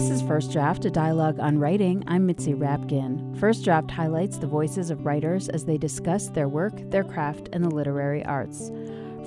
This 0.00 0.08
is 0.08 0.22
First 0.22 0.50
Draft, 0.50 0.86
a 0.86 0.90
dialogue 0.90 1.38
on 1.40 1.58
writing. 1.58 2.02
I'm 2.06 2.24
Mitzi 2.24 2.54
Rapkin. 2.54 3.38
First 3.38 3.64
Draft 3.64 3.90
highlights 3.90 4.38
the 4.38 4.46
voices 4.46 4.90
of 4.90 5.04
writers 5.04 5.50
as 5.50 5.66
they 5.66 5.76
discuss 5.76 6.30
their 6.30 6.48
work, 6.48 6.72
their 6.90 7.04
craft, 7.04 7.50
and 7.52 7.62
the 7.62 7.68
literary 7.68 8.24
arts. 8.24 8.70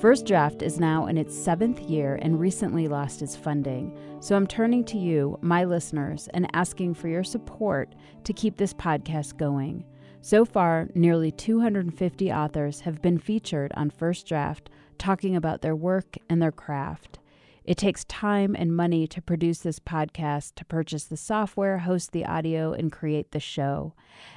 First 0.01 0.25
Draft 0.25 0.63
is 0.63 0.79
now 0.79 1.05
in 1.05 1.15
its 1.15 1.37
seventh 1.37 1.79
year 1.81 2.17
and 2.23 2.39
recently 2.39 2.87
lost 2.87 3.21
its 3.21 3.35
funding. 3.35 3.95
So 4.19 4.35
I'm 4.35 4.47
turning 4.47 4.83
to 4.85 4.97
you, 4.97 5.37
my 5.43 5.63
listeners, 5.63 6.27
and 6.33 6.49
asking 6.53 6.95
for 6.95 7.07
your 7.07 7.23
support 7.23 7.93
to 8.23 8.33
keep 8.33 8.57
this 8.57 8.73
podcast 8.73 9.37
going. 9.37 9.85
So 10.21 10.43
far, 10.43 10.89
nearly 10.95 11.29
250 11.29 12.33
authors 12.33 12.79
have 12.79 12.99
been 12.99 13.19
featured 13.19 13.71
on 13.75 13.91
First 13.91 14.25
Draft 14.25 14.71
talking 14.97 15.35
about 15.35 15.61
their 15.61 15.75
work 15.75 16.17
and 16.27 16.41
their 16.41 16.51
craft. 16.51 17.19
It 17.65 17.77
takes 17.77 18.03
time 18.05 18.55
and 18.57 18.75
money 18.75 19.07
to 19.07 19.21
produce 19.21 19.59
this 19.59 19.79
podcast, 19.79 20.55
to 20.55 20.65
purchase 20.65 21.05
the 21.05 21.17
software, 21.17 21.79
host 21.79 22.11
the 22.11 22.25
audio, 22.25 22.73
and 22.73 22.91
create 22.91 23.31
the 23.31 23.39
show. 23.39 23.93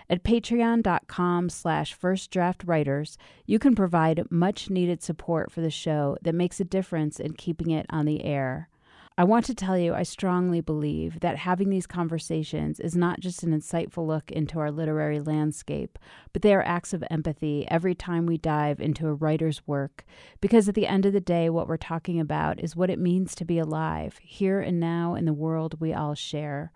At 0.09 0.23
patreon.com 0.23 1.49
slash 1.51 1.99
firstdraftwriters, 1.99 3.17
you 3.45 3.59
can 3.59 3.75
provide 3.75 4.31
much 4.31 4.71
needed 4.71 5.03
support 5.03 5.51
for 5.51 5.61
the 5.61 5.71
show 5.71 6.17
that 6.23 6.35
makes 6.35 6.61
a 6.61 6.65
difference 6.65 7.19
in 7.19 7.33
keeping 7.33 7.71
it 7.71 7.87
on 7.91 8.07
the 8.07 8.25
air. 8.25 8.69
I 9.19 9.25
want 9.25 9.47
to 9.47 9.55
tell 9.55 9.79
you, 9.79 9.95
I 9.95 10.03
strongly 10.03 10.61
believe 10.61 11.21
that 11.21 11.39
having 11.39 11.71
these 11.71 11.87
conversations 11.87 12.79
is 12.79 12.95
not 12.95 13.19
just 13.19 13.43
an 13.43 13.59
insightful 13.59 14.07
look 14.07 14.31
into 14.31 14.59
our 14.59 14.71
literary 14.71 15.21
landscape, 15.21 15.99
but 16.35 16.43
they 16.43 16.53
are 16.53 16.63
acts 16.63 16.93
of 16.93 17.03
empathy 17.11 17.67
every 17.71 17.95
time 17.95 18.27
we 18.27 18.37
dive 18.37 18.79
into 18.79 19.07
a 19.07 19.15
writer's 19.15 19.67
work. 19.67 20.05
Because 20.43 20.69
at 20.69 20.75
the 20.75 20.87
end 20.87 21.07
of 21.07 21.15
the 21.15 21.21
day, 21.21 21.49
what 21.49 21.67
we're 21.67 21.79
talking 21.79 22.21
about 22.21 22.61
is 22.61 22.77
what 22.77 22.91
it 22.91 22.99
means 22.99 23.35
to 23.37 23.47
be 23.47 23.59
alive, 23.59 24.19
here 24.23 24.61
and 24.61 24.79
now 24.79 25.15
in 25.15 25.25
the 25.25 25.33
world 25.33 25.81
we 25.81 25.95
all 25.95 26.15
share. 26.15 26.71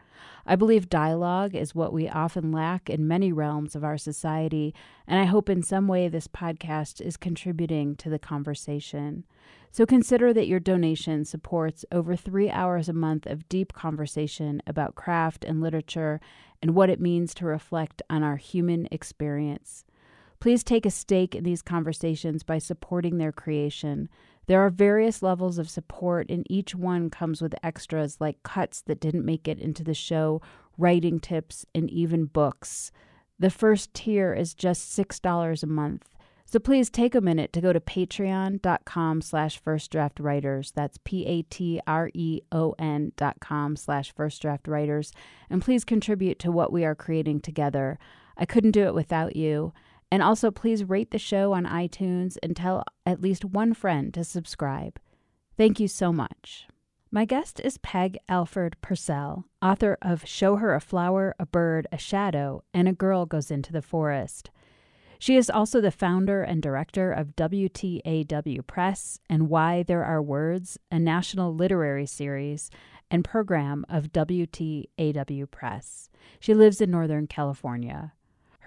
I 0.46 0.56
believe 0.56 0.88
dialogue 0.88 1.54
is 1.54 1.74
what 1.74 1.92
we 1.92 2.08
often 2.08 2.52
lack 2.52 2.88
in 2.90 3.08
many 3.08 3.32
realms 3.32 3.74
of 3.74 3.84
our 3.84 3.98
society, 3.98 4.74
and 5.06 5.20
I 5.20 5.24
hope 5.24 5.48
in 5.48 5.62
some 5.62 5.88
way 5.88 6.08
this 6.08 6.28
podcast 6.28 7.00
is 7.00 7.16
contributing 7.16 7.96
to 7.96 8.08
the 8.10 8.18
conversation. 8.18 9.24
So 9.72 9.86
consider 9.86 10.32
that 10.32 10.48
your 10.48 10.58
donation 10.58 11.24
supports 11.24 11.84
over 11.92 12.16
three 12.16 12.50
hours 12.50 12.88
a 12.88 12.92
month 12.92 13.26
of 13.26 13.48
deep 13.48 13.72
conversation 13.72 14.60
about 14.66 14.96
craft 14.96 15.44
and 15.44 15.60
literature 15.60 16.20
and 16.60 16.74
what 16.74 16.90
it 16.90 17.00
means 17.00 17.34
to 17.34 17.46
reflect 17.46 18.02
on 18.10 18.22
our 18.22 18.36
human 18.36 18.88
experience. 18.90 19.84
Please 20.40 20.64
take 20.64 20.86
a 20.86 20.90
stake 20.90 21.34
in 21.34 21.44
these 21.44 21.62
conversations 21.62 22.42
by 22.42 22.58
supporting 22.58 23.18
their 23.18 23.30
creation. 23.30 24.08
There 24.46 24.60
are 24.60 24.70
various 24.70 25.22
levels 25.22 25.58
of 25.58 25.70
support, 25.70 26.30
and 26.30 26.44
each 26.50 26.74
one 26.74 27.10
comes 27.10 27.40
with 27.40 27.54
extras 27.62 28.20
like 28.20 28.42
cuts 28.42 28.82
that 28.82 29.00
didn't 29.00 29.24
make 29.24 29.46
it 29.46 29.58
into 29.58 29.84
the 29.84 29.94
show, 29.94 30.42
writing 30.76 31.20
tips, 31.20 31.64
and 31.74 31.90
even 31.90 32.24
books. 32.24 32.90
The 33.38 33.50
first 33.50 33.94
tier 33.94 34.34
is 34.34 34.54
just 34.54 34.96
$6 34.98 35.62
a 35.62 35.66
month. 35.66 36.08
So 36.50 36.58
please 36.58 36.90
take 36.90 37.14
a 37.14 37.20
minute 37.20 37.52
to 37.52 37.60
go 37.60 37.72
to 37.72 37.78
patreon.com 37.78 39.22
slash 39.22 39.62
firstdraftwriters. 39.62 40.72
That's 40.74 40.98
P-A-T-R-E-O-N 41.04 41.52
dot 43.16 43.36
com 43.40 43.76
slash 43.76 44.12
firstdraftwriters. 44.12 45.12
And 45.48 45.62
please 45.62 45.84
contribute 45.84 46.40
to 46.40 46.50
what 46.50 46.72
we 46.72 46.84
are 46.84 46.96
creating 46.96 47.42
together. 47.42 48.00
I 48.36 48.46
couldn't 48.46 48.72
do 48.72 48.82
it 48.82 48.94
without 48.94 49.36
you. 49.36 49.72
And 50.10 50.22
also 50.22 50.50
please 50.50 50.84
rate 50.84 51.10
the 51.10 51.18
show 51.18 51.52
on 51.52 51.64
iTunes 51.64 52.36
and 52.42 52.56
tell 52.56 52.84
at 53.06 53.20
least 53.20 53.44
one 53.44 53.74
friend 53.74 54.12
to 54.14 54.24
subscribe. 54.24 54.98
Thank 55.56 55.78
you 55.78 55.88
so 55.88 56.12
much. 56.12 56.66
My 57.12 57.24
guest 57.24 57.60
is 57.60 57.78
Peg 57.78 58.18
Alford 58.28 58.76
Pursell, 58.82 59.44
author 59.60 59.98
of 60.00 60.26
Show 60.26 60.56
Her 60.56 60.74
a 60.74 60.80
Flower, 60.80 61.34
a 61.40 61.46
Bird, 61.46 61.88
a 61.90 61.98
Shadow, 61.98 62.62
and 62.72 62.88
A 62.88 62.92
Girl 62.92 63.26
Goes 63.26 63.50
into 63.50 63.72
the 63.72 63.82
Forest. 63.82 64.50
She 65.18 65.36
is 65.36 65.50
also 65.50 65.80
the 65.80 65.90
founder 65.90 66.42
and 66.42 66.62
director 66.62 67.12
of 67.12 67.36
WTAW 67.36 68.66
Press 68.66 69.20
and 69.28 69.48
Why 69.48 69.82
There 69.82 70.04
Are 70.04 70.22
Words, 70.22 70.78
a 70.90 70.98
national 70.98 71.54
literary 71.54 72.06
series 72.06 72.70
and 73.10 73.24
program 73.24 73.84
of 73.88 74.12
WTAW 74.12 75.50
Press. 75.50 76.08
She 76.38 76.54
lives 76.54 76.80
in 76.80 76.90
Northern 76.90 77.26
California. 77.26 78.12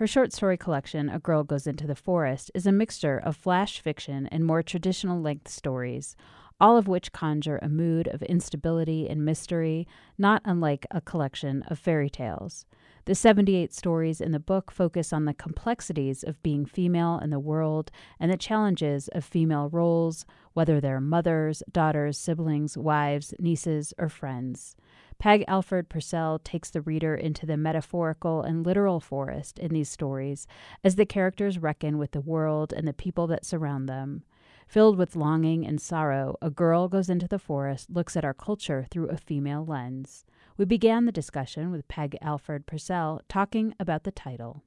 Her 0.03 0.07
short 0.07 0.33
story 0.33 0.57
collection, 0.57 1.07
A 1.07 1.17
Girl 1.17 1.45
Goes 1.45 1.65
Into 1.65 1.87
the 1.87 1.95
Forest, 1.95 2.51
is 2.53 2.67
a 2.67 2.73
mixture 2.73 3.17
of 3.17 3.37
flash 3.37 3.79
fiction 3.79 4.27
and 4.27 4.43
more 4.43 4.61
traditional 4.61 5.21
length 5.21 5.47
stories, 5.47 6.17
all 6.59 6.75
of 6.75 6.89
which 6.89 7.13
conjure 7.13 7.57
a 7.61 7.69
mood 7.69 8.09
of 8.09 8.21
instability 8.23 9.07
and 9.07 9.23
mystery, 9.23 9.87
not 10.17 10.41
unlike 10.43 10.85
a 10.91 10.99
collection 10.99 11.63
of 11.69 11.79
fairy 11.79 12.09
tales. 12.09 12.65
The 13.05 13.15
78 13.15 13.73
stories 13.73 14.19
in 14.19 14.33
the 14.33 14.41
book 14.41 14.71
focus 14.71 15.13
on 15.13 15.23
the 15.23 15.33
complexities 15.33 16.21
of 16.21 16.43
being 16.43 16.65
female 16.65 17.17
in 17.23 17.29
the 17.29 17.39
world 17.39 17.89
and 18.19 18.29
the 18.29 18.35
challenges 18.35 19.07
of 19.07 19.23
female 19.23 19.69
roles, 19.69 20.25
whether 20.51 20.81
they're 20.81 20.99
mothers, 20.99 21.63
daughters, 21.71 22.17
siblings, 22.17 22.77
wives, 22.77 23.33
nieces, 23.39 23.93
or 23.97 24.09
friends. 24.09 24.75
Peg 25.23 25.45
Alford 25.47 25.87
Pursell 25.87 26.43
takes 26.43 26.69
the 26.69 26.81
reader 26.81 27.15
into 27.15 27.45
the 27.45 27.55
metaphorical 27.55 28.41
and 28.41 28.65
literal 28.65 28.99
forest 28.99 29.57
in 29.57 29.71
these 29.71 29.87
stories 29.87 30.47
as 30.83 30.97
the 30.97 31.05
characters 31.05 31.57
reckon 31.57 31.97
with 31.97 32.11
the 32.11 32.19
world 32.19 32.73
and 32.73 32.85
the 32.85 32.91
people 32.91 33.25
that 33.27 33.45
surround 33.45 33.87
them. 33.87 34.23
Filled 34.67 34.97
with 34.97 35.15
longing 35.15 35.65
and 35.65 35.79
sorrow, 35.79 36.35
a 36.41 36.49
girl 36.49 36.89
goes 36.89 37.09
into 37.09 37.25
the 37.25 37.39
forest, 37.39 37.89
looks 37.89 38.17
at 38.17 38.25
our 38.25 38.33
culture 38.33 38.85
through 38.91 39.07
a 39.07 39.15
female 39.15 39.65
lens. 39.65 40.25
We 40.57 40.65
began 40.65 41.05
the 41.05 41.11
discussion 41.13 41.71
with 41.71 41.87
Peg 41.87 42.17
Alford 42.21 42.65
Pursell 42.65 43.21
talking 43.29 43.73
about 43.79 44.03
the 44.03 44.11
title. 44.11 44.61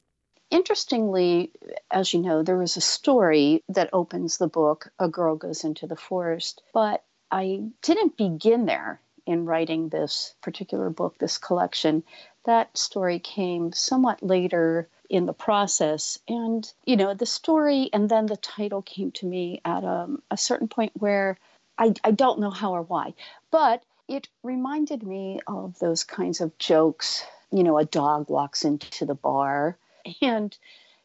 Interestingly, 0.51 1.53
as 1.91 2.15
you 2.15 2.23
know, 2.23 2.43
there 2.43 2.63
is 2.63 2.79
a 2.79 2.81
story 2.81 3.63
that 3.69 3.91
opens 3.93 4.39
the 4.39 4.49
book, 4.49 4.91
A 4.99 5.07
Girl 5.07 5.37
Goes 5.37 5.65
into 5.65 5.87
the 5.87 5.97
Forest, 5.97 6.63
but 6.73 7.05
I 7.31 7.61
didn't 7.83 8.17
begin 8.17 8.65
there 8.65 9.03
in 9.27 9.45
writing 9.45 9.89
this 9.89 10.35
particular 10.41 10.91
book, 10.91 11.19
this 11.19 11.39
collection. 11.39 12.05
That 12.45 12.77
story 12.79 13.19
came 13.19 13.73
somewhat 13.73 14.23
later 14.23 14.89
in 15.11 15.27
the 15.27 15.33
process. 15.33 16.19
And, 16.29 16.71
you 16.85 16.97
know, 16.97 17.15
the 17.15 17.27
story 17.27 17.91
and 17.93 18.09
then 18.09 18.27
the 18.27 18.37
title 18.37 18.83
came 18.83 19.11
to 19.13 19.27
me 19.27 19.61
at 19.65 19.85
a, 19.85 20.09
a 20.31 20.37
certain 20.37 20.69
point 20.69 20.93
where 20.95 21.39
I, 21.79 21.95
I 22.05 22.11
don't 22.13 22.41
know 22.41 22.51
how 22.51 22.73
or 22.73 22.83
why, 22.83 23.15
but 23.51 23.83
it 24.09 24.29
reminded 24.43 25.03
me 25.03 25.41
of 25.47 25.79
those 25.79 26.05
kinds 26.05 26.41
of 26.41 26.57
jokes. 26.59 27.25
You 27.51 27.65
know, 27.65 27.79
a 27.79 27.85
dog 27.85 28.29
walks 28.29 28.65
into 28.65 29.05
the 29.05 29.15
bar, 29.15 29.77
and 30.23 30.57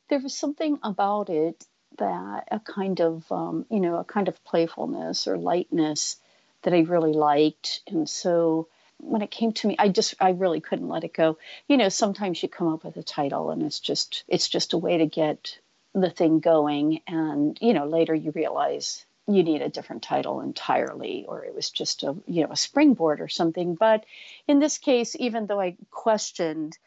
there 0.10 0.20
was 0.20 0.36
something 0.36 0.80
about 0.84 1.30
it 1.30 1.66
that 1.98 2.48
a 2.52 2.60
kind 2.60 3.02
of, 3.02 3.30
um, 3.32 3.66
you 3.70 3.80
know, 3.80 3.98
a 3.98 4.04
kind 4.04 4.28
of 4.28 4.44
playfulness 4.44 5.28
or 5.28 5.38
lightness 5.38 6.18
that 6.64 6.74
I 6.74 6.80
really 6.82 7.14
liked. 7.14 7.82
And 7.88 8.10
so 8.10 8.68
when 8.98 9.22
it 9.22 9.32
came 9.32 9.52
to 9.54 9.68
me, 9.68 9.76
I 9.80 9.90
just, 9.90 10.16
I 10.20 10.32
really 10.32 10.62
couldn't 10.62 10.90
let 10.90 11.04
it 11.04 11.14
go. 11.14 11.38
You 11.68 11.78
know, 11.78 11.90
sometimes 11.90 12.42
you 12.42 12.50
come 12.50 12.68
up 12.68 12.84
with 12.84 12.98
a 12.98 13.04
title 13.04 13.52
and 13.52 13.64
it's 13.64 13.80
just, 13.80 14.24
it's 14.28 14.48
just 14.48 14.74
a 14.74 14.78
way 14.78 14.98
to 14.98 15.06
get 15.06 15.58
the 15.94 16.10
thing 16.10 16.40
going. 16.40 17.02
And, 17.08 17.58
you 17.62 17.74
know, 17.74 17.86
later 17.86 18.14
you 18.14 18.32
realize 18.32 19.06
you 19.28 19.44
need 19.44 19.62
a 19.62 19.70
different 19.70 20.04
title 20.04 20.42
entirely 20.42 21.26
or 21.28 21.44
it 21.44 21.54
was 21.54 21.70
just 21.70 22.04
a 22.04 22.16
you 22.26 22.44
know 22.44 22.52
a 22.52 22.58
springboard 22.58 23.22
or 23.22 23.28
something 23.28 23.76
but 23.76 24.04
in 24.48 24.60
this 24.60 24.78
case 24.78 25.16
even 25.20 25.46
though 25.46 25.60
i 25.60 25.76
questioned 25.92 26.78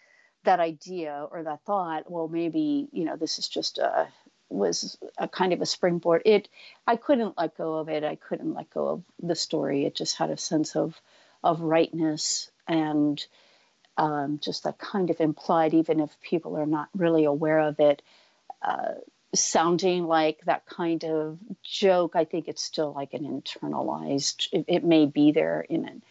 that 0.42 0.60
idea 0.60 1.26
or 1.30 1.44
that 1.44 1.60
thought 1.64 2.10
well 2.10 2.28
maybe 2.28 2.88
you 2.92 3.04
know 3.04 3.16
this 3.16 3.38
is 3.38 3.48
just 3.48 3.78
a 3.78 4.08
was 4.54 4.98
a 5.18 5.28
kind 5.28 5.52
of 5.52 5.60
a 5.60 5.66
springboard. 5.66 6.22
It 6.24 6.48
i 6.86 6.96
couldn't 6.96 7.36
let 7.38 7.56
go 7.56 7.74
of 7.74 7.88
it. 7.88 8.04
I 8.04 8.16
couldn't 8.16 8.54
let 8.54 8.70
go 8.70 8.88
of 8.88 9.02
the 9.22 9.34
story. 9.34 9.84
It 9.84 9.94
just 9.94 10.16
had 10.16 10.30
a 10.30 10.36
sense 10.36 10.76
of 10.76 11.00
of 11.42 11.60
rightness 11.60 12.50
and 12.66 13.24
um, 13.96 14.40
just 14.42 14.64
that 14.64 14.78
kind 14.78 15.10
of 15.10 15.20
implied 15.20 15.74
even 15.74 16.00
if 16.00 16.20
people 16.20 16.56
are 16.56 16.66
not 16.66 16.88
really 16.96 17.24
aware 17.24 17.60
of 17.60 17.78
it 17.78 18.02
uh, 18.62 18.94
sounding 19.34 20.06
like 20.06 20.40
that 20.44 20.66
kind 20.66 21.04
of 21.04 21.38
joke, 21.62 22.14
I 22.14 22.24
think 22.24 22.48
it's 22.48 22.62
still 22.62 22.92
like 22.92 23.14
an 23.14 23.24
internalized, 23.24 24.48
it, 24.52 24.64
it, 24.68 24.84
may 24.84 25.06
be 25.06 25.32
there 25.32 25.60
in 25.60 25.86
an 25.86 26.02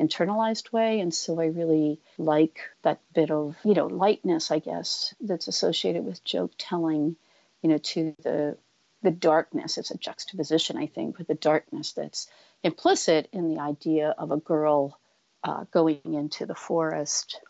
internalized 0.00 0.72
way. 0.72 1.00
And 1.00 1.12
so 1.12 1.40
I 1.40 1.46
really 1.46 2.00
like 2.18 2.60
that 2.82 3.00
bit 3.14 3.30
of, 3.30 3.56
you 3.64 3.74
know, 3.74 3.86
lightness, 3.86 4.50
I 4.50 4.58
guess, 4.58 5.14
that's 5.20 5.48
associated 5.48 6.04
with 6.04 6.24
joke 6.24 6.52
telling, 6.56 7.16
you 7.62 7.70
know, 7.70 7.78
to 7.78 8.14
the 8.22 8.56
the 9.02 9.10
darkness. 9.10 9.78
It's 9.78 9.90
a 9.90 9.96
juxtaposition, 9.98 10.76
I 10.76 10.86
think, 10.86 11.18
with 11.18 11.26
the 11.26 11.34
darkness 11.34 11.92
that's 11.92 12.28
implicit 12.62 13.28
in 13.32 13.48
the 13.48 13.60
idea 13.60 14.14
of 14.18 14.30
a 14.30 14.36
girl 14.36 14.98
uh, 15.42 15.64
going 15.70 16.00
into 16.04 16.44
the 16.44 16.54
forest. 16.54 17.40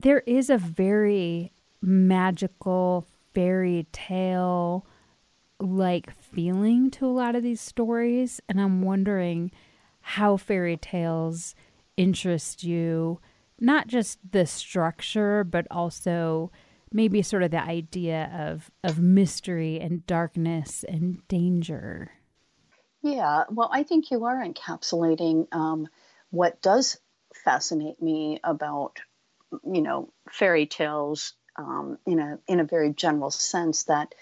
There 0.00 0.20
is 0.20 0.50
a 0.50 0.58
very 0.58 1.52
magical 1.80 3.06
fairy 3.32 3.86
tale 3.92 4.84
like 5.60 6.10
feeling 6.10 6.90
to 6.90 7.06
a 7.06 7.08
lot 7.08 7.36
of 7.36 7.42
these 7.42 7.60
stories. 7.60 8.40
And 8.48 8.60
I'm 8.60 8.82
wondering 8.82 9.52
how 10.00 10.36
fairy 10.36 10.76
tales 10.76 11.54
interest 11.96 12.64
you 12.64 13.20
not 13.60 13.88
just 13.88 14.18
the 14.30 14.46
structure, 14.46 15.44
but 15.44 15.66
also 15.70 16.50
maybe 16.92 17.22
sort 17.22 17.42
of 17.42 17.50
the 17.50 17.62
idea 17.62 18.30
of 18.34 18.70
of 18.84 18.98
mystery 18.98 19.80
and 19.80 20.06
darkness 20.06 20.84
and 20.88 21.26
danger. 21.28 22.12
Yeah, 23.02 23.44
well, 23.50 23.70
I 23.72 23.84
think 23.84 24.10
you 24.10 24.24
are 24.24 24.44
encapsulating 24.44 25.46
um, 25.54 25.88
what 26.30 26.60
does 26.60 26.98
fascinate 27.44 28.02
me 28.02 28.40
about, 28.42 28.98
you 29.64 29.82
know, 29.82 30.12
fairy 30.30 30.66
tales 30.66 31.34
um, 31.56 31.98
in 32.06 32.18
a 32.18 32.38
in 32.46 32.60
a 32.60 32.64
very 32.64 32.92
general 32.92 33.30
sense 33.30 33.84
that 33.84 34.14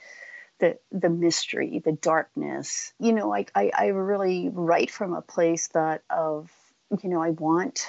the 0.59 0.79
the 0.91 1.11
mystery, 1.11 1.81
the 1.85 1.93
darkness. 1.93 2.93
You 2.99 3.13
know, 3.13 3.35
I, 3.35 3.47
I, 3.55 3.71
I 3.77 3.87
really 3.87 4.49
write 4.53 4.91
from 4.91 5.15
a 5.15 5.23
place 5.23 5.69
that 5.69 6.03
of 6.11 6.51
you 7.03 7.09
know 7.09 7.23
I 7.23 7.31
want 7.31 7.87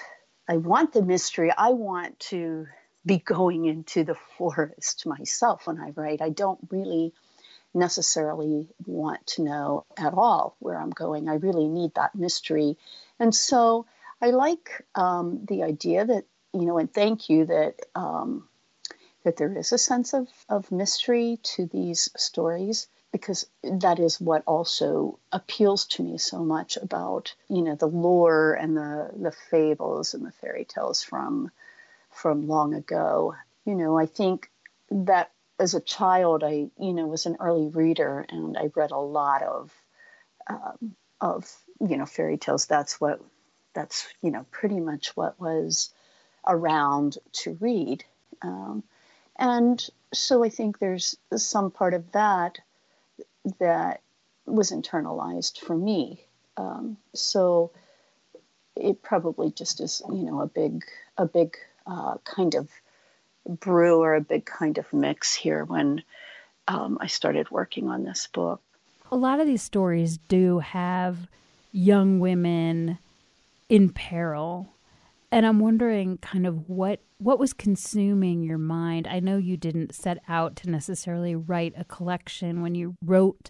I 0.48 0.58
want 0.58 0.94
the 0.94 1.02
mystery. 1.02 1.52
I 1.56 1.70
want 1.70 2.20
to 2.32 2.68
be 3.08 3.18
going 3.18 3.66
into 3.66 4.04
the 4.04 4.16
forest 4.38 5.06
myself 5.06 5.66
when 5.66 5.80
I 5.80 5.92
write. 5.96 6.22
I 6.22 6.30
don't 6.30 6.60
really 6.70 7.14
necessarily 7.74 8.68
want 8.86 9.26
to 9.28 9.44
know 9.44 9.86
at 9.98 10.14
all 10.14 10.56
where 10.60 10.80
I'm 10.80 10.90
going. 10.90 11.30
I 11.30 11.36
really 11.36 11.68
need 11.68 11.96
that 11.96 12.16
mystery. 12.16 12.78
And 13.20 13.34
so 13.34 13.86
I 14.22 14.32
like 14.32 14.86
um, 14.96 15.46
the 15.48 15.64
idea 15.64 16.06
that, 16.06 16.26
you 16.54 16.66
know, 16.66 16.78
and 16.78 16.94
thank 16.94 17.30
you 17.30 17.46
that. 17.46 17.76
Um, 17.96 18.48
that 19.24 19.36
there 19.36 19.58
is 19.58 19.74
a 19.74 19.78
sense 19.78 20.14
of, 20.14 20.30
of 20.48 20.72
mystery 20.72 21.38
to 21.44 21.66
these 21.66 22.10
stories 22.16 22.88
because 23.12 23.46
that 23.62 24.00
is 24.00 24.22
what 24.22 24.42
also 24.48 25.20
appeals 25.34 25.86
to 25.86 26.02
me 26.02 26.18
so 26.18 26.46
much 26.46 26.78
about 26.78 27.36
you 27.50 27.62
know 27.62 27.76
the 27.76 27.88
lore 27.88 28.54
and 28.54 28.78
the 28.78 29.10
the 29.18 29.32
fables 29.32 30.14
and 30.14 30.26
the 30.26 30.32
fairy 30.32 30.64
tales 30.66 31.04
from 31.04 31.52
from 32.18 32.48
long 32.48 32.74
ago. 32.74 33.36
You 33.66 33.76
know 33.76 33.98
i 33.98 34.06
think 34.06 34.50
that 34.90 35.32
as 35.60 35.74
a 35.74 35.82
child 35.82 36.44
i 36.44 36.70
you 36.80 36.94
know 36.94 37.08
was 37.08 37.26
an 37.26 37.36
early 37.40 37.68
reader 37.68 38.26
and 38.30 38.58
i 38.58 38.70
read 38.76 38.92
a 38.92 38.98
lot 38.98 39.44
of 39.44 39.74
um, 40.50 40.96
of 41.22 41.52
you 41.80 41.98
know 41.98 42.06
fairy 42.06 42.38
tales. 42.38 42.66
That's 42.66 43.00
what 43.00 43.22
that's 43.74 44.08
you 44.22 44.32
know 44.32 44.46
pretty 44.52 44.80
much 44.80 45.16
what 45.16 45.40
was 45.40 45.94
around 46.48 47.18
to 47.34 47.58
read. 47.60 48.04
Um, 48.42 48.84
and 49.38 49.86
so 50.14 50.44
I 50.44 50.50
think 50.50 50.80
there's 50.80 51.16
some 51.36 51.72
part 51.72 51.94
of 51.94 52.12
that 52.14 52.60
that 53.60 54.02
was 54.46 54.72
internalized 54.72 55.60
for 55.60 55.76
me. 55.76 56.22
Um, 56.56 56.98
so 57.14 57.72
it 58.76 59.02
probably 59.02 59.52
just 59.52 59.82
is, 59.82 60.02
you 60.10 60.24
know, 60.24 60.42
a 60.42 60.48
big, 60.48 60.86
a 61.18 61.26
big 61.26 61.58
uh, 61.88 62.16
kind 62.24 62.56
of 62.56 62.70
brew 63.48 64.02
or 64.02 64.16
a 64.16 64.22
big 64.22 64.46
kind 64.46 64.78
of 64.78 64.92
mix 64.94 65.34
here 65.34 65.64
when 65.64 66.04
um, 66.68 66.98
I 67.02 67.08
started 67.08 67.50
working 67.50 67.88
on 67.88 68.04
this 68.04 68.28
book. 68.28 68.62
A 69.12 69.16
lot 69.16 69.40
of 69.40 69.48
these 69.48 69.64
stories 69.64 70.18
do 70.18 70.60
have 70.60 71.28
young 71.72 72.20
women 72.20 72.98
in 73.70 73.90
peril 73.90 74.70
and 75.32 75.46
I'm 75.46 75.60
wondering 75.60 76.18
kind 76.18 76.48
of 76.48 76.70
what 76.70 77.02
what 77.20 77.40
was 77.40 77.52
consuming 77.54 78.44
your 78.44 78.60
mind. 78.60 79.08
I 79.08 79.20
know 79.20 79.38
you 79.38 79.58
didn't 79.58 79.96
set 79.96 80.20
out 80.28 80.56
to 80.58 80.70
necessarily 80.70 81.36
write 81.36 81.74
a 81.76 81.84
collection 81.84 82.62
when 82.62 82.76
you 82.76 82.96
wrote 83.04 83.50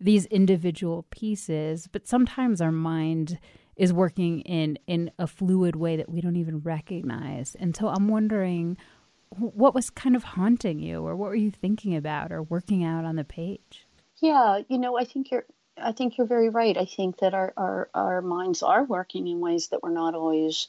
these 0.00 0.26
individual 0.26 1.04
pieces, 1.10 1.88
but 1.90 2.06
sometimes 2.06 2.60
our 2.60 2.70
mind 2.70 3.38
is 3.78 3.92
working 3.92 4.40
in 4.40 4.78
in 4.86 5.10
a 5.18 5.26
fluid 5.26 5.76
way 5.76 5.96
that 5.96 6.10
we 6.10 6.20
don't 6.20 6.36
even 6.36 6.58
recognize. 6.58 7.56
And 7.58 7.74
so 7.74 7.88
I'm 7.88 8.08
wondering 8.08 8.76
what 9.30 9.74
was 9.74 9.90
kind 9.90 10.16
of 10.16 10.24
haunting 10.24 10.80
you 10.80 11.06
or 11.06 11.14
what 11.14 11.28
were 11.28 11.34
you 11.36 11.50
thinking 11.50 11.94
about 11.94 12.32
or 12.32 12.42
working 12.42 12.82
out 12.82 13.04
on 13.04 13.16
the 13.16 13.24
page? 13.24 13.86
Yeah, 14.20 14.60
you 14.68 14.78
know, 14.78 14.98
I 14.98 15.04
think 15.04 15.30
you're 15.30 15.44
I 15.80 15.92
think 15.92 16.18
you're 16.18 16.26
very 16.26 16.48
right. 16.48 16.76
I 16.76 16.86
think 16.86 17.18
that 17.18 17.34
our, 17.34 17.52
our, 17.56 17.88
our 17.94 18.22
minds 18.22 18.62
are 18.62 18.82
working 18.82 19.28
in 19.28 19.38
ways 19.40 19.68
that 19.68 19.82
we're 19.82 19.90
not 19.90 20.14
always 20.14 20.66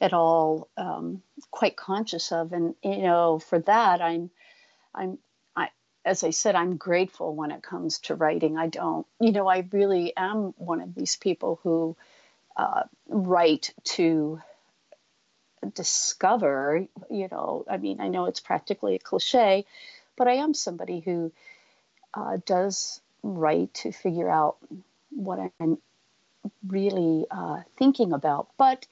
at 0.00 0.12
all 0.12 0.68
um, 0.76 1.22
quite 1.50 1.76
conscious 1.76 2.30
of. 2.30 2.52
And 2.52 2.76
you 2.82 2.98
know, 2.98 3.40
for 3.40 3.58
that, 3.60 4.00
I'm, 4.00 4.30
I'm, 4.94 5.18
I, 5.56 5.70
as 6.04 6.22
I 6.22 6.30
said, 6.30 6.54
I'm 6.54 6.76
grateful 6.76 7.34
when 7.34 7.50
it 7.50 7.62
comes 7.62 7.98
to 8.00 8.14
writing. 8.14 8.56
I 8.56 8.68
don't, 8.68 9.06
you 9.20 9.32
know, 9.32 9.48
I 9.48 9.66
really 9.72 10.16
am 10.16 10.54
one 10.56 10.80
of 10.80 10.94
these 10.94 11.16
people 11.16 11.58
who 11.64 11.96
uh, 12.58 12.82
write 13.08 13.72
to 13.84 14.40
discover. 15.74 16.86
You 17.10 17.28
know, 17.30 17.64
I 17.70 17.78
mean, 17.78 18.00
I 18.00 18.08
know 18.08 18.26
it's 18.26 18.40
practically 18.40 18.96
a 18.96 18.98
cliche, 18.98 19.64
but 20.16 20.28
I 20.28 20.34
am 20.34 20.52
somebody 20.54 21.00
who 21.00 21.32
uh, 22.14 22.38
does 22.44 23.00
write 23.22 23.72
to 23.74 23.92
figure 23.92 24.28
out 24.28 24.56
what 25.10 25.52
I'm 25.60 25.78
really 26.66 27.26
uh, 27.30 27.62
thinking 27.76 28.12
about, 28.12 28.48
but 28.58 28.86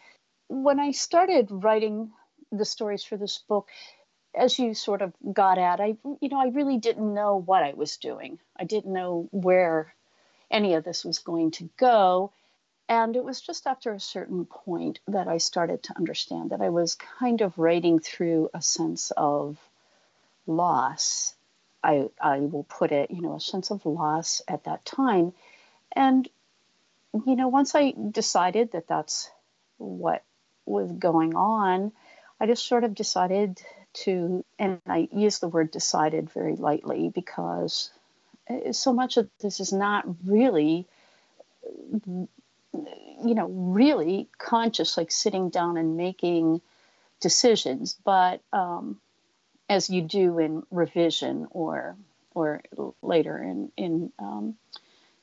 when 0.49 0.79
I 0.79 0.93
started 0.93 1.49
writing 1.51 2.13
the 2.53 2.65
stories 2.65 3.03
for 3.03 3.17
this 3.17 3.39
book, 3.39 3.69
as 4.35 4.59
you 4.59 4.75
sort 4.75 5.03
of 5.03 5.13
got 5.33 5.59
at, 5.59 5.81
I 5.81 5.97
you 6.21 6.29
know 6.29 6.41
I 6.41 6.49
really 6.49 6.79
didn't 6.79 7.15
know 7.15 7.37
what 7.37 7.63
I 7.63 7.73
was 7.75 7.97
doing. 7.97 8.39
I 8.57 8.65
didn't 8.65 8.93
know 8.93 9.29
where 9.33 9.95
any 10.51 10.75
of 10.75 10.85
this 10.85 11.05
was 11.05 11.19
going 11.19 11.53
to 11.53 11.69
go. 11.77 12.33
And 12.89 13.17
it 13.17 13.25
was 13.25 13.41
just 13.41 13.67
after 13.67 13.93
a 13.93 14.01
certain 14.01 14.45
point 14.45 15.01
that 15.09 15.27
I 15.27 15.39
started 15.39 15.83
to 15.85 15.97
understand 15.97 16.51
that 16.51 16.61
I 16.61 16.69
was 16.69 16.95
kind 16.95 17.41
of 17.41 17.59
writing 17.59 17.99
through 17.99 18.51
a 18.55 18.63
sense 18.63 19.11
of 19.17 19.59
loss. 20.47 21.35
I, 21.83 22.09
I 22.21 22.41
will 22.41 22.65
put 22.65 22.93
it, 22.93 23.11
you 23.11 23.23
know, 23.23 23.35
a 23.35 23.41
sense 23.41 23.71
of 23.71 23.85
loss 23.87 24.43
at 24.47 24.65
that 24.65 24.85
time. 24.85 25.33
And, 25.93 26.29
you 27.27 27.35
know, 27.37 27.49
once 27.49 27.75
I 27.75 27.93
decided 28.11 28.73
that 28.73 28.87
that's 28.87 29.31
what 29.79 30.23
was 30.65 30.91
going 30.93 31.35
on, 31.35 31.93
I 32.41 32.47
just 32.47 32.67
sort 32.67 32.85
of 32.85 32.95
decided 32.95 33.61
to, 33.95 34.45
and 34.59 34.81
I 34.87 35.09
use 35.11 35.39
the 35.39 35.49
word 35.49 35.71
decided 35.71 36.31
very 36.31 36.55
lightly 36.57 37.09
because 37.09 37.91
eh, 38.49 38.73
so 38.73 38.93
much 38.93 39.17
of 39.17 39.29
this 39.41 39.59
is 39.59 39.73
not 39.73 40.05
really, 40.25 40.87
you 43.25 43.35
know, 43.35 43.49
really 43.49 44.29
conscious, 44.39 44.97
like 44.97 45.11
sitting 45.11 45.51
down 45.51 45.77
and 45.77 45.97
making 45.97 46.61
decisions, 47.21 47.97
but 48.05 48.43
um, 48.53 49.01
as 49.69 49.89
you 49.91 50.03
do 50.03 50.39
in 50.39 50.63
revision 50.71 51.47
or 51.51 51.97
or 52.35 52.63
later 53.03 53.39
in 53.39 53.73
in 53.77 54.13
um, 54.19 54.57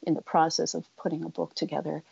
in 0.01 0.13
the 0.15 0.21
process 0.21 0.73
of 0.73 0.85
putting 0.97 1.23
a 1.23 1.29
book 1.29 1.53
together 1.53 2.03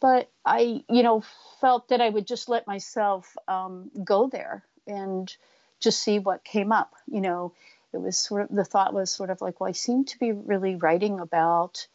but 0.00 0.30
I, 0.44 0.84
you 0.88 1.02
know, 1.02 1.24
felt 1.60 1.88
that 1.88 2.00
I 2.00 2.08
would 2.08 2.26
just 2.26 2.48
let 2.48 2.66
myself 2.66 3.36
um, 3.46 3.90
go 4.04 4.28
there 4.28 4.62
and 4.86 5.34
just 5.80 6.02
see 6.02 6.18
what 6.18 6.44
came 6.44 6.72
up. 6.72 6.94
You 7.10 7.20
know, 7.20 7.52
it 7.92 8.00
was 8.00 8.16
sort 8.16 8.42
of 8.42 8.56
the 8.56 8.64
thought 8.64 8.94
was 8.94 9.10
sort 9.10 9.30
of 9.30 9.40
like, 9.40 9.60
well, 9.60 9.68
I 9.68 9.72
seem 9.72 10.04
to 10.04 10.18
be 10.18 10.32
really 10.32 10.76
writing 10.76 11.20
about 11.20 11.86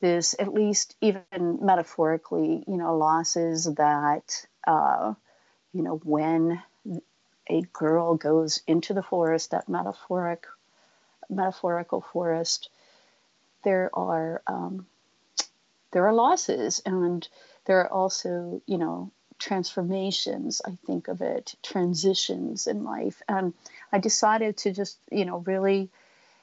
this, 0.00 0.34
at 0.38 0.52
least 0.52 0.96
even 1.00 1.24
metaphorically, 1.60 2.64
you 2.66 2.76
know, 2.76 2.96
losses 2.96 3.64
that, 3.76 4.46
uh, 4.66 5.14
you 5.72 5.82
know, 5.82 6.00
when 6.04 6.62
a 7.48 7.62
girl 7.72 8.16
goes 8.16 8.62
into 8.66 8.94
the 8.94 9.02
forest, 9.02 9.52
that 9.52 9.68
metaphoric, 9.68 10.46
metaphorical 11.30 12.00
forest, 12.00 12.68
there 13.64 13.90
are 13.94 14.42
um, 14.46 14.86
there 15.92 16.06
are 16.06 16.14
losses 16.14 16.82
and 16.84 17.26
there 17.64 17.80
are 17.80 17.92
also, 17.92 18.60
you 18.66 18.78
know, 18.78 19.10
transformations, 19.38 20.62
I 20.64 20.76
think 20.86 21.08
of 21.08 21.20
it, 21.20 21.54
transitions 21.62 22.66
in 22.66 22.84
life. 22.84 23.22
And 23.28 23.54
I 23.92 23.98
decided 23.98 24.56
to 24.58 24.72
just, 24.72 24.98
you 25.10 25.24
know, 25.24 25.38
really 25.38 25.90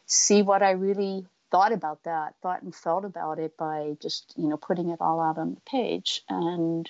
see 0.05 0.41
what 0.41 0.63
I 0.63 0.71
really 0.71 1.25
thought 1.53 1.71
about 1.71 2.03
that, 2.05 2.33
thought 2.41 2.63
and 2.63 2.73
felt 2.73 3.05
about 3.05 3.37
it 3.37 3.55
by 3.55 3.95
just, 4.01 4.33
you 4.35 4.49
know, 4.49 4.57
putting 4.57 4.89
it 4.89 4.99
all 4.99 5.21
out 5.21 5.37
on 5.37 5.53
the 5.53 5.61
page. 5.61 6.23
And, 6.27 6.89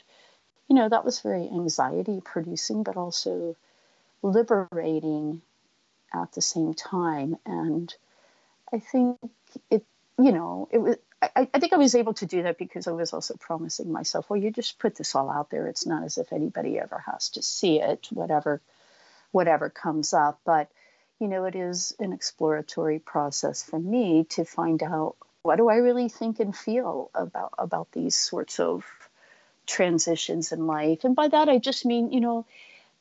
you 0.70 0.75
know, 0.77 0.88
that 0.88 1.03
was 1.03 1.20
very 1.20 1.50
anxiety 1.50 2.22
producing, 2.24 2.84
but 2.84 2.96
also 2.96 3.58
liberating 4.22 5.41
at 6.13 6.32
the 6.32 6.41
same 6.41 6.74
time. 6.74 7.36
And 7.46 7.93
I 8.72 8.79
think 8.79 9.17
it, 9.70 9.84
you 10.17 10.32
know, 10.32 10.70
it 10.72 10.77
was 10.77 10.96
I, 11.36 11.46
think 11.46 11.74
I 11.74 11.77
was 11.77 11.96
able 11.96 12.13
to 12.15 12.25
do 12.25 12.43
that 12.43 12.58
because 12.58 12.88
I 12.88 12.91
was 12.91 13.13
also 13.13 13.36
promising 13.38 13.91
myself, 13.91 14.29
well, 14.29 14.39
you 14.39 14.51
just 14.51 14.79
put 14.79 14.96
this 14.96 15.15
all 15.15 15.29
out 15.29 15.50
there. 15.50 15.67
It's 15.67 15.86
not 15.86 16.03
as 16.03 16.17
if 16.17 16.34
anybody 16.34 16.79
ever 16.79 17.01
has 17.05 17.29
to 17.32 17.41
see 17.41 17.82
it, 17.82 18.08
whatever, 18.12 18.62
whatever 19.32 19.70
comes 19.70 20.13
up. 20.13 20.39
But 20.46 20.70
you 21.24 21.30
know, 21.30 21.46
it 21.46 21.56
is 21.56 21.96
an 22.00 22.12
exploratory 22.12 23.00
process 23.00 23.63
for 23.63 23.80
me 23.80 24.25
to 24.32 24.44
find 24.44 24.84
out 24.84 25.15
what 25.42 25.56
do 25.56 25.70
I 25.70 25.75
really 25.75 26.10
think 26.10 26.42
and 26.42 26.53
feel 26.53 27.10
about 27.15 27.53
about 27.58 27.94
these 27.94 28.13
sorts 28.13 28.60
of 28.60 28.84
transitions 29.65 30.51
in 30.51 30.68
life. 30.68 31.06
And 31.06 31.15
by 31.15 31.30
that, 31.30 31.48
I 31.48 31.60
just 31.60 31.86
mean, 31.86 32.12
you 32.12 32.20
know, 32.20 32.46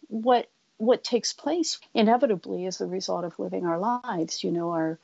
what 0.07 0.49
what 0.77 1.03
takes 1.03 1.33
place 1.33 1.81
inevitably 1.95 2.67
as 2.67 2.81
a 2.81 2.87
result 2.87 3.25
of 3.25 3.41
living 3.41 3.67
our 3.67 3.81
lives. 3.81 4.45
You 4.45 4.53
know, 4.53 4.71
our 4.71 5.01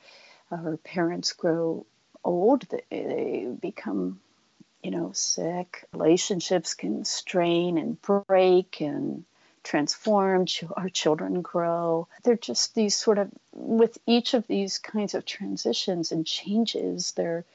our 0.49 0.77
parents 0.77 1.33
grow 1.33 1.85
old, 2.23 2.67
they, 2.69 2.83
they 2.89 3.47
become, 3.59 4.21
you 4.81 4.91
know, 4.91 5.11
sick. 5.13 5.83
Relationships 5.91 6.73
can 6.73 7.03
strain 7.03 7.77
and 7.77 8.01
break 8.01 8.79
and 8.79 9.25
transform. 9.69 10.47
Our 10.75 10.89
children 10.89 11.41
grow. 11.43 12.07
They're 12.23 12.35
just 12.35 12.73
these 12.73 12.95
sort 12.95 13.19
of 13.19 13.29
with 13.53 13.99
each 14.07 14.33
of 14.33 14.47
these 14.47 14.79
kinds 14.79 15.13
of 15.13 15.25
transitions 15.25 16.11
and 16.11 16.25
changes. 16.25 17.11
There, 17.11 17.45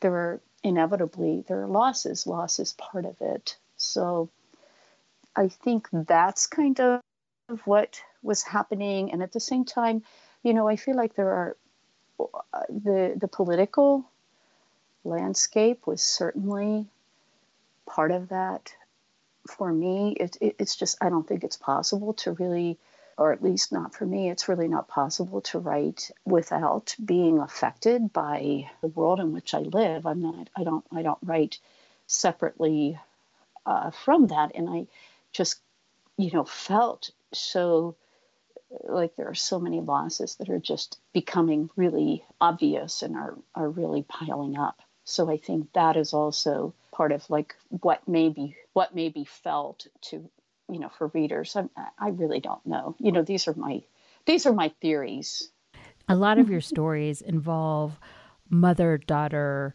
there 0.00 0.12
are 0.14 0.40
inevitably 0.64 1.44
there 1.46 1.62
are 1.62 1.68
losses. 1.68 2.26
Loss 2.26 2.58
is 2.58 2.72
part 2.72 3.04
of 3.04 3.20
it. 3.20 3.56
So, 3.76 4.28
I 5.36 5.46
think 5.46 5.88
that's 5.92 6.48
kind 6.48 6.80
of 6.80 7.00
what 7.64 8.02
was 8.20 8.42
happening. 8.42 9.12
And 9.12 9.22
at 9.22 9.32
the 9.32 9.40
same 9.40 9.64
time, 9.64 10.02
you 10.42 10.52
know, 10.54 10.66
I 10.66 10.74
feel 10.74 10.96
like 10.96 11.14
there 11.14 11.30
are 11.30 11.56
uh, 12.52 12.62
the 12.68 13.14
the 13.16 13.28
political 13.28 14.04
landscape 15.04 15.86
was 15.86 16.02
certainly 16.02 16.86
part 17.86 18.10
of 18.10 18.30
that. 18.30 18.74
For 19.48 19.72
me, 19.72 20.16
it, 20.18 20.36
it, 20.40 20.56
it's 20.58 20.76
just 20.76 20.98
I 21.00 21.08
don't 21.08 21.26
think 21.26 21.44
it's 21.44 21.56
possible 21.56 22.14
to 22.14 22.32
really, 22.32 22.78
or 23.16 23.32
at 23.32 23.42
least 23.42 23.72
not 23.72 23.94
for 23.94 24.06
me, 24.06 24.30
it's 24.30 24.48
really 24.48 24.68
not 24.68 24.88
possible 24.88 25.40
to 25.42 25.58
write 25.58 26.10
without 26.24 26.94
being 27.02 27.38
affected 27.38 28.12
by 28.12 28.70
the 28.80 28.88
world 28.88 29.20
in 29.20 29.32
which 29.32 29.54
I 29.54 29.60
live. 29.60 30.06
I'm 30.06 30.22
not. 30.22 30.48
I 30.56 30.64
don't. 30.64 30.84
I 30.92 31.02
don't 31.02 31.18
write 31.22 31.58
separately 32.06 32.98
uh, 33.66 33.90
from 33.90 34.28
that, 34.28 34.52
and 34.54 34.68
I 34.68 34.86
just 35.32 35.60
you 36.16 36.30
know 36.32 36.44
felt 36.44 37.10
so 37.32 37.96
like 38.84 39.16
there 39.16 39.28
are 39.28 39.34
so 39.34 39.58
many 39.58 39.80
losses 39.80 40.36
that 40.36 40.48
are 40.48 40.58
just 40.58 40.98
becoming 41.12 41.70
really 41.76 42.24
obvious 42.40 43.02
and 43.02 43.16
are, 43.16 43.36
are 43.54 43.68
really 43.68 44.02
piling 44.02 44.56
up. 44.56 44.80
So 45.04 45.28
I 45.28 45.38
think 45.38 45.72
that 45.72 45.96
is 45.96 46.12
also 46.12 46.72
part 46.92 47.12
of 47.12 47.28
like 47.28 47.56
what 47.68 48.06
may 48.06 48.28
be 48.28 48.56
what 48.72 48.94
may 48.94 49.08
be 49.08 49.24
felt 49.24 49.86
to 50.02 50.30
you 50.68 50.78
know 50.78 50.88
for 50.88 51.08
readers. 51.08 51.56
I, 51.56 51.66
I 51.98 52.08
really 52.10 52.40
don't 52.40 52.64
know. 52.66 52.94
You 52.98 53.12
know 53.12 53.22
these 53.22 53.48
are 53.48 53.54
my 53.54 53.82
these 54.26 54.46
are 54.46 54.52
my 54.52 54.72
theories. 54.80 55.50
A 56.08 56.14
lot 56.14 56.38
of 56.38 56.50
your 56.50 56.60
stories 56.72 57.20
involve 57.20 57.98
mother 58.48 58.98
daughter 58.98 59.74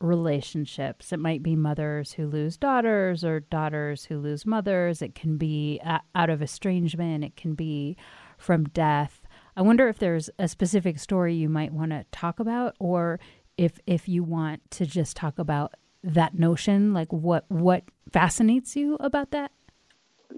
relationships. 0.00 1.12
It 1.12 1.18
might 1.18 1.42
be 1.42 1.56
mothers 1.56 2.12
who 2.12 2.26
lose 2.26 2.56
daughters 2.56 3.24
or 3.24 3.40
daughters 3.40 4.04
who 4.04 4.18
lose 4.18 4.44
mothers. 4.44 5.00
It 5.00 5.14
can 5.14 5.38
be 5.38 5.80
out 6.14 6.30
of 6.30 6.42
estrangement. 6.42 7.24
It 7.24 7.36
can 7.36 7.54
be 7.54 7.96
from 8.36 8.64
death. 8.64 9.22
I 9.56 9.62
wonder 9.62 9.88
if 9.88 9.98
there's 9.98 10.28
a 10.38 10.48
specific 10.48 10.98
story 10.98 11.34
you 11.34 11.48
might 11.48 11.72
want 11.72 11.92
to 11.92 12.04
talk 12.12 12.40
about 12.40 12.76
or 12.78 13.18
if 13.56 13.80
if 13.86 14.06
you 14.06 14.22
want 14.22 14.70
to 14.72 14.84
just 14.84 15.16
talk 15.16 15.38
about 15.38 15.74
that 16.14 16.38
notion? 16.38 16.94
Like 16.94 17.12
what 17.12 17.44
what 17.48 17.84
fascinates 18.10 18.76
you 18.76 18.96
about 19.00 19.30
that? 19.32 19.52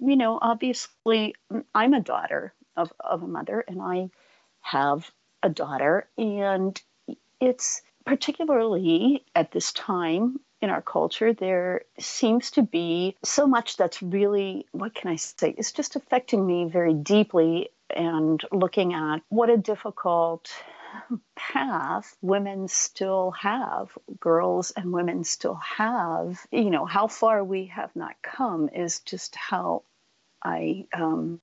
You 0.00 0.16
know 0.16 0.38
obviously 0.40 1.34
mm, 1.52 1.64
i'm 1.74 1.94
a 1.94 2.00
daughter 2.00 2.52
of, 2.76 2.92
of 3.00 3.22
a 3.22 3.26
mother 3.26 3.64
and 3.66 3.80
i 3.82 4.10
have 4.60 5.10
a 5.42 5.48
daughter 5.48 6.08
and 6.16 6.80
it's 7.40 7.82
particularly 8.04 9.24
at 9.34 9.50
this 9.52 9.72
time 9.72 10.40
in 10.60 10.70
our 10.70 10.82
culture, 10.82 11.32
there 11.32 11.82
seems 12.00 12.50
to 12.52 12.62
be 12.62 13.16
so 13.22 13.46
much 13.46 13.76
that's 13.76 14.02
really, 14.02 14.66
what 14.72 14.94
can 14.94 15.10
I 15.10 15.16
say, 15.16 15.54
it's 15.56 15.72
just 15.72 15.94
affecting 15.94 16.44
me 16.44 16.68
very 16.68 16.94
deeply 16.94 17.70
and 17.94 18.42
looking 18.50 18.92
at 18.92 19.22
what 19.28 19.50
a 19.50 19.56
difficult 19.56 20.50
path 21.36 22.16
women 22.22 22.68
still 22.68 23.30
have, 23.32 23.96
girls 24.20 24.70
and 24.72 24.92
women 24.92 25.24
still 25.24 25.54
have. 25.56 26.46
You 26.50 26.70
know, 26.70 26.84
how 26.84 27.06
far 27.08 27.42
we 27.44 27.66
have 27.66 27.94
not 27.94 28.20
come 28.22 28.68
is 28.68 29.00
just 29.00 29.34
how 29.34 29.82
I 30.42 30.86
um, 30.92 31.40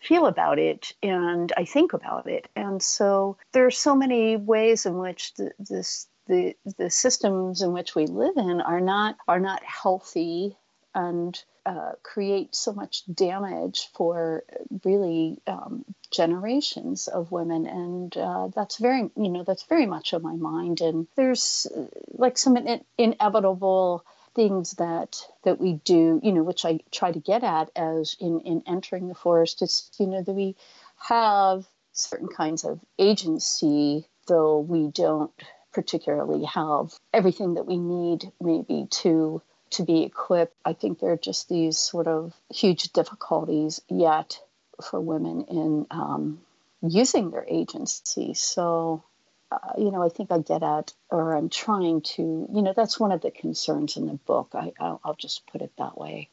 feel 0.00 0.26
about 0.26 0.58
it 0.58 0.92
and 1.02 1.52
I 1.56 1.64
think 1.64 1.92
about 1.92 2.28
it. 2.28 2.48
And 2.54 2.82
so 2.82 3.36
there 3.52 3.66
are 3.66 3.70
so 3.70 3.94
many 3.94 4.36
ways 4.36 4.86
in 4.86 4.98
which 4.98 5.34
the, 5.34 5.52
this 5.58 6.06
the 6.26 6.54
the 6.76 6.90
systems 6.90 7.62
in 7.62 7.72
which 7.72 7.94
we 7.94 8.06
live 8.06 8.36
in 8.36 8.60
are 8.60 8.82
not 8.82 9.16
are 9.26 9.40
not 9.40 9.64
healthy 9.64 10.56
and 10.94 11.42
uh, 11.68 11.92
create 12.02 12.54
so 12.54 12.72
much 12.72 13.02
damage 13.12 13.90
for 13.92 14.42
really 14.84 15.38
um, 15.46 15.84
generations 16.10 17.08
of 17.08 17.30
women, 17.30 17.66
and 17.66 18.16
uh, 18.16 18.48
that's 18.56 18.78
very 18.78 19.10
you 19.16 19.28
know 19.28 19.44
that's 19.44 19.64
very 19.64 19.84
much 19.84 20.14
on 20.14 20.22
my 20.22 20.34
mind. 20.34 20.80
And 20.80 21.06
there's 21.14 21.66
uh, 21.76 21.84
like 22.12 22.38
some 22.38 22.56
in- 22.56 22.84
inevitable 22.96 24.02
things 24.34 24.72
that 24.78 25.20
that 25.44 25.60
we 25.60 25.74
do, 25.74 26.20
you 26.22 26.32
know, 26.32 26.42
which 26.42 26.64
I 26.64 26.80
try 26.90 27.12
to 27.12 27.20
get 27.20 27.44
at 27.44 27.70
as 27.76 28.16
in 28.18 28.40
in 28.40 28.62
entering 28.66 29.08
the 29.08 29.14
forest. 29.14 29.60
It's 29.60 29.90
you 29.98 30.06
know 30.06 30.22
that 30.22 30.32
we 30.32 30.56
have 30.96 31.66
certain 31.92 32.28
kinds 32.28 32.64
of 32.64 32.80
agency, 32.98 34.06
though 34.26 34.60
we 34.60 34.88
don't 34.88 35.32
particularly 35.74 36.44
have 36.46 36.94
everything 37.12 37.54
that 37.54 37.66
we 37.66 37.76
need 37.76 38.32
maybe 38.40 38.86
to 38.90 39.42
to 39.70 39.84
be 39.84 40.02
equipped. 40.04 40.56
I 40.64 40.72
think 40.72 40.98
there 40.98 41.12
are 41.12 41.16
just 41.16 41.48
these 41.48 41.78
sort 41.78 42.06
of 42.06 42.34
huge 42.52 42.92
difficulties 42.92 43.80
yet 43.88 44.40
for 44.82 45.00
women 45.00 45.44
in 45.44 45.86
um, 45.90 46.40
using 46.82 47.30
their 47.30 47.44
agency. 47.48 48.34
So 48.34 49.02
uh, 49.50 49.58
you 49.78 49.90
know, 49.90 50.02
I 50.02 50.08
think 50.08 50.30
I 50.30 50.38
get 50.38 50.62
at, 50.62 50.92
or 51.10 51.34
I'm 51.34 51.48
trying 51.48 52.02
to, 52.02 52.48
you 52.52 52.62
know, 52.62 52.74
that's 52.76 53.00
one 53.00 53.12
of 53.12 53.22
the 53.22 53.30
concerns 53.30 53.96
in 53.96 54.06
the 54.06 54.14
book. 54.14 54.50
I, 54.52 54.72
I'll, 54.78 55.00
I'll 55.04 55.14
just 55.14 55.46
put 55.46 55.62
it 55.62 55.72
that 55.78 55.96
way. 55.96 56.28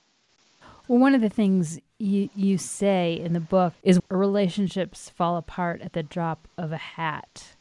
Well, 0.87 0.99
one 0.99 1.15
of 1.15 1.21
the 1.21 1.29
things 1.29 1.79
you, 1.97 2.29
you 2.35 2.57
say 2.57 3.13
in 3.13 3.33
the 3.33 3.39
book 3.39 3.73
is 3.83 3.99
relationships 4.09 5.09
fall 5.09 5.37
apart 5.37 5.81
at 5.81 5.93
the 5.93 6.03
drop 6.03 6.47
of 6.57 6.71
a 6.73 6.77
hat. 6.77 7.54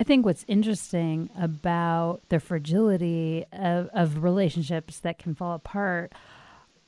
I 0.00 0.04
think 0.04 0.24
what's 0.24 0.44
interesting 0.46 1.28
about 1.36 2.20
the 2.28 2.38
fragility 2.38 3.44
of, 3.52 3.88
of 3.92 4.22
relationships 4.22 5.00
that 5.00 5.18
can 5.18 5.34
fall 5.34 5.54
apart, 5.54 6.12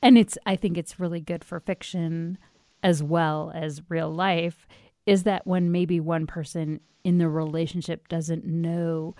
and 0.01 0.17
it's, 0.17 0.37
I 0.45 0.55
think 0.55 0.77
it's 0.77 0.99
really 0.99 1.19
good 1.19 1.43
for 1.43 1.59
fiction 1.59 2.37
as 2.81 3.03
well 3.03 3.51
as 3.53 3.81
real 3.89 4.09
life, 4.09 4.65
is 5.05 5.23
that 5.23 5.45
when 5.45 5.71
maybe 5.71 5.99
one 5.99 6.25
person 6.25 6.79
in 7.03 7.17
the 7.17 7.27
relationship 7.27 8.07
doesn't 8.07 8.45
know 8.45 9.15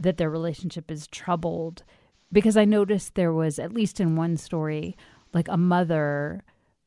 that 0.00 0.16
their 0.16 0.30
relationship 0.30 0.90
is 0.90 1.06
troubled. 1.06 1.84
Because 2.32 2.56
I 2.56 2.64
noticed 2.64 3.14
there 3.14 3.32
was, 3.32 3.58
at 3.58 3.74
least 3.74 4.00
in 4.00 4.16
one 4.16 4.36
story, 4.36 4.96
like 5.32 5.48
a 5.48 5.56
mother 5.56 6.42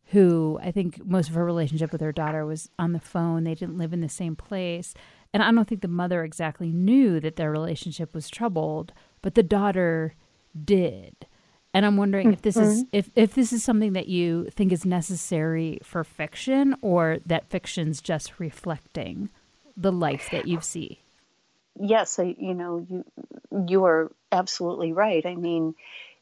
who 0.07 0.59
I 0.61 0.71
think 0.71 1.05
most 1.05 1.29
of 1.29 1.35
her 1.35 1.45
relationship 1.45 1.91
with 1.91 2.01
her 2.01 2.11
daughter 2.11 2.45
was 2.45 2.69
on 2.79 2.93
the 2.93 2.99
phone. 2.99 3.43
They 3.43 3.55
didn't 3.55 3.77
live 3.77 3.93
in 3.93 4.01
the 4.01 4.09
same 4.09 4.35
place. 4.35 4.93
And 5.33 5.43
I 5.43 5.51
don't 5.51 5.67
think 5.67 5.81
the 5.81 5.87
mother 5.87 6.23
exactly 6.23 6.71
knew 6.71 7.19
that 7.19 7.35
their 7.35 7.51
relationship 7.51 8.13
was 8.13 8.29
troubled, 8.29 8.93
but 9.21 9.35
the 9.35 9.43
daughter 9.43 10.15
did. 10.63 11.27
And 11.73 11.85
I'm 11.85 11.97
wondering 11.97 12.27
mm-hmm. 12.27 12.33
if 12.33 12.41
this 12.41 12.57
is 12.57 12.83
mm-hmm. 12.83 12.89
if, 12.91 13.11
if 13.15 13.35
this 13.35 13.53
is 13.53 13.63
something 13.63 13.93
that 13.93 14.07
you 14.07 14.47
think 14.51 14.71
is 14.71 14.85
necessary 14.85 15.79
for 15.83 16.03
fiction 16.03 16.75
or 16.81 17.19
that 17.25 17.49
fiction's 17.49 18.01
just 18.01 18.39
reflecting 18.39 19.29
the 19.75 19.91
life 19.91 20.29
that 20.31 20.47
you 20.47 20.59
see. 20.61 21.03
Yes, 21.79 22.17
I, 22.17 22.35
you 22.37 22.55
know, 22.55 22.85
you 22.89 23.05
you 23.67 23.85
are 23.85 24.11
absolutely 24.31 24.93
right. 24.93 25.23
I 25.25 25.35
mean, 25.35 25.75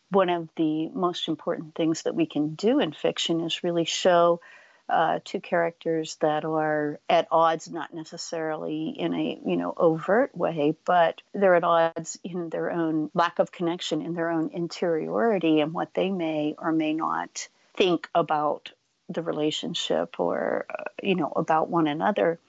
one 0.09 0.29
of 0.29 0.49
the 0.57 0.89
most 0.89 1.27
important 1.27 1.75
things 1.75 2.03
that 2.03 2.15
we 2.15 2.25
can 2.25 2.55
do 2.55 2.79
in 2.79 2.91
fiction 2.91 3.41
is 3.41 3.63
really 3.63 3.85
show 3.85 4.41
uh, 4.87 5.19
two 5.23 5.39
characters 5.39 6.17
that 6.21 6.45
are 6.45 6.99
at 7.09 7.27
odds, 7.31 7.69
not 7.69 7.93
necessarily 7.93 8.89
in 8.89 9.13
a 9.13 9.39
you 9.45 9.57
know 9.57 9.73
overt 9.75 10.35
way, 10.37 10.75
but 10.85 11.21
they're 11.33 11.55
at 11.55 11.63
odds 11.63 12.19
in 12.23 12.49
their 12.49 12.71
own 12.71 13.09
lack 13.13 13.39
of 13.39 13.51
connection, 13.51 14.01
in 14.01 14.13
their 14.13 14.29
own 14.29 14.49
interiority, 14.53 15.59
and 15.59 15.73
what 15.73 15.93
they 15.93 16.11
may 16.11 16.55
or 16.57 16.71
may 16.71 16.93
not 16.93 17.47
think 17.75 18.09
about 18.13 18.71
the 19.09 19.21
relationship 19.21 20.19
or 20.19 20.65
uh, 20.69 20.83
you 21.01 21.15
know 21.15 21.31
about 21.35 21.69
one 21.69 21.87
another. 21.87 22.39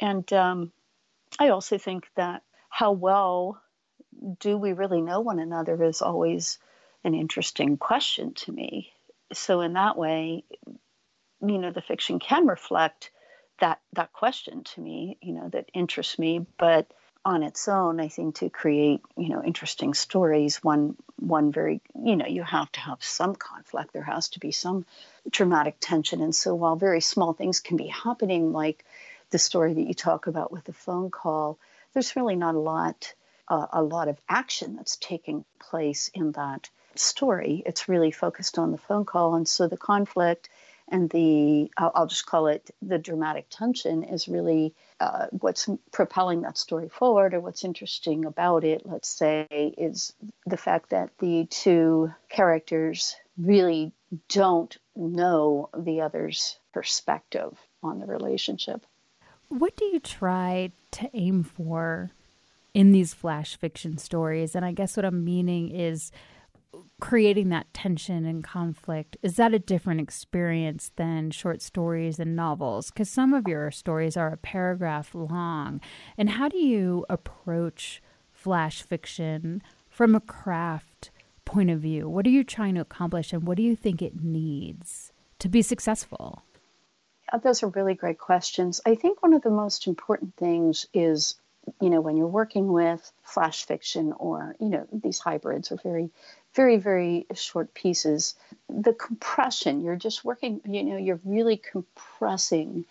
And 0.00 0.30
um, 0.32 0.72
I 1.38 1.50
also 1.50 1.78
think 1.78 2.08
that 2.16 2.42
how 2.68 2.92
well 2.92 3.60
do 4.40 4.56
we 4.56 4.72
really 4.72 5.02
know 5.02 5.20
one 5.20 5.38
another 5.38 5.82
is 5.82 6.00
always 6.00 6.58
an 7.04 7.14
interesting 7.14 7.76
question 7.76 8.34
to 8.34 8.52
me. 8.52 8.92
So 9.32 9.60
in 9.60 9.74
that 9.74 9.96
way, 9.96 10.44
you 11.42 11.58
know, 11.58 11.70
the 11.70 11.82
fiction 11.82 12.18
can 12.18 12.46
reflect 12.46 13.10
that 13.60 13.80
that 13.92 14.12
question 14.12 14.64
to 14.64 14.80
me, 14.80 15.18
you 15.20 15.32
know, 15.32 15.48
that 15.48 15.70
interests 15.74 16.18
me. 16.18 16.46
But 16.58 16.90
on 17.24 17.42
its 17.42 17.68
own, 17.68 18.00
I 18.00 18.08
think 18.08 18.36
to 18.36 18.50
create, 18.50 19.00
you 19.16 19.28
know, 19.28 19.42
interesting 19.42 19.94
stories, 19.94 20.62
one 20.62 20.96
one 21.18 21.52
very, 21.52 21.80
you 21.94 22.16
know, 22.16 22.26
you 22.26 22.42
have 22.42 22.70
to 22.72 22.80
have 22.80 23.02
some 23.02 23.34
conflict. 23.34 23.92
There 23.92 24.02
has 24.02 24.30
to 24.30 24.40
be 24.40 24.50
some 24.52 24.84
dramatic 25.30 25.76
tension. 25.80 26.20
And 26.20 26.34
so 26.34 26.54
while 26.54 26.76
very 26.76 27.00
small 27.00 27.32
things 27.32 27.60
can 27.60 27.76
be 27.76 27.86
happening, 27.86 28.52
like 28.52 28.84
the 29.30 29.38
story 29.38 29.74
that 29.74 29.86
you 29.86 29.94
talk 29.94 30.26
about 30.26 30.50
with 30.50 30.64
the 30.64 30.72
phone 30.72 31.10
call, 31.10 31.58
there's 31.92 32.16
really 32.16 32.36
not 32.36 32.54
a 32.54 32.60
lot 32.60 33.14
uh, 33.48 33.66
a 33.72 33.82
lot 33.82 34.08
of 34.08 34.20
action 34.28 34.76
that's 34.76 34.96
taking 34.96 35.44
place 35.60 36.10
in 36.14 36.32
that 36.32 36.70
story. 36.94 37.62
It's 37.66 37.88
really 37.88 38.10
focused 38.10 38.58
on 38.58 38.72
the 38.72 38.78
phone 38.78 39.04
call. 39.04 39.34
And 39.34 39.48
so 39.48 39.68
the 39.68 39.76
conflict 39.76 40.48
and 40.92 41.08
the, 41.08 41.72
I'll, 41.78 42.06
just 42.06 42.26
call 42.26 42.46
it 42.48 42.70
the 42.82 42.98
dramatic 42.98 43.46
tension, 43.48 44.04
is 44.04 44.28
really 44.28 44.74
uh, 45.00 45.26
what's 45.30 45.68
propelling 45.90 46.42
that 46.42 46.58
story 46.58 46.90
forward 46.90 47.32
or 47.32 47.40
what's 47.40 47.64
interesting 47.64 48.26
about 48.26 48.62
it, 48.62 48.82
let's 48.84 49.08
say, 49.08 49.74
is 49.78 50.12
the 50.44 50.58
fact 50.58 50.90
that 50.90 51.10
the 51.18 51.46
two 51.46 52.12
characters 52.28 53.16
really 53.38 53.92
don't 54.28 54.76
know 54.94 55.70
the 55.76 56.02
other's 56.02 56.58
perspective 56.74 57.58
on 57.82 57.98
the 57.98 58.06
relationship. 58.06 58.84
What 59.48 59.76
do 59.76 59.86
you 59.86 59.98
try 59.98 60.72
to 60.92 61.10
aim 61.14 61.42
for 61.42 62.10
in 62.74 62.92
these 62.92 63.14
flash 63.14 63.56
fiction 63.56 63.96
stories? 63.96 64.54
And 64.54 64.64
I 64.64 64.72
guess 64.72 64.96
what 64.96 65.06
I'm 65.06 65.24
meaning 65.24 65.70
is 65.70 66.12
creating 67.02 67.48
that 67.48 67.66
tension 67.74 68.24
and 68.24 68.44
conflict 68.44 69.16
is 69.22 69.34
that 69.34 69.52
a 69.52 69.58
different 69.58 70.00
experience 70.00 70.92
than 70.94 71.32
short 71.32 71.60
stories 71.60 72.20
and 72.20 72.36
novels? 72.36 72.92
Because 72.92 73.10
some 73.10 73.34
of 73.34 73.48
your 73.48 73.72
stories 73.72 74.16
are 74.16 74.32
a 74.32 74.36
paragraph 74.36 75.12
long. 75.12 75.80
And 76.16 76.30
how 76.30 76.48
do 76.48 76.58
you 76.58 77.04
approach 77.10 78.00
flash 78.30 78.82
fiction 78.82 79.64
from 79.90 80.14
a 80.14 80.20
craft 80.20 81.10
point 81.44 81.70
of 81.70 81.80
view? 81.80 82.08
What 82.08 82.24
are 82.24 82.30
you 82.30 82.44
trying 82.44 82.76
to 82.76 82.82
accomplish 82.82 83.32
and 83.32 83.48
what 83.48 83.56
do 83.56 83.64
you 83.64 83.74
think 83.74 84.00
it 84.00 84.22
needs 84.22 85.12
to 85.40 85.48
be 85.48 85.60
successful? 85.60 86.44
Those 87.42 87.64
are 87.64 87.68
really 87.70 87.94
great 87.94 88.20
questions. 88.20 88.80
I 88.86 88.94
think 88.94 89.24
one 89.24 89.34
of 89.34 89.42
the 89.42 89.50
most 89.50 89.88
important 89.88 90.36
things 90.36 90.86
is 90.94 91.34
you 91.80 91.90
know 91.90 92.00
when 92.00 92.16
you're 92.16 92.26
working 92.26 92.72
with 92.72 93.12
flash 93.22 93.64
fiction 93.64 94.12
or 94.18 94.56
you 94.58 94.68
know 94.68 94.86
these 94.92 95.20
hybrids 95.20 95.70
are 95.70 95.78
very 95.82 96.10
very, 96.54 96.76
very 96.76 97.26
short 97.34 97.74
pieces. 97.74 98.34
The 98.68 98.92
compression, 98.92 99.80
you're 99.80 99.96
just 99.96 100.24
working, 100.24 100.60
you 100.64 100.84
know, 100.84 100.96
you're 100.96 101.20
really 101.24 101.56
compressing 101.56 102.84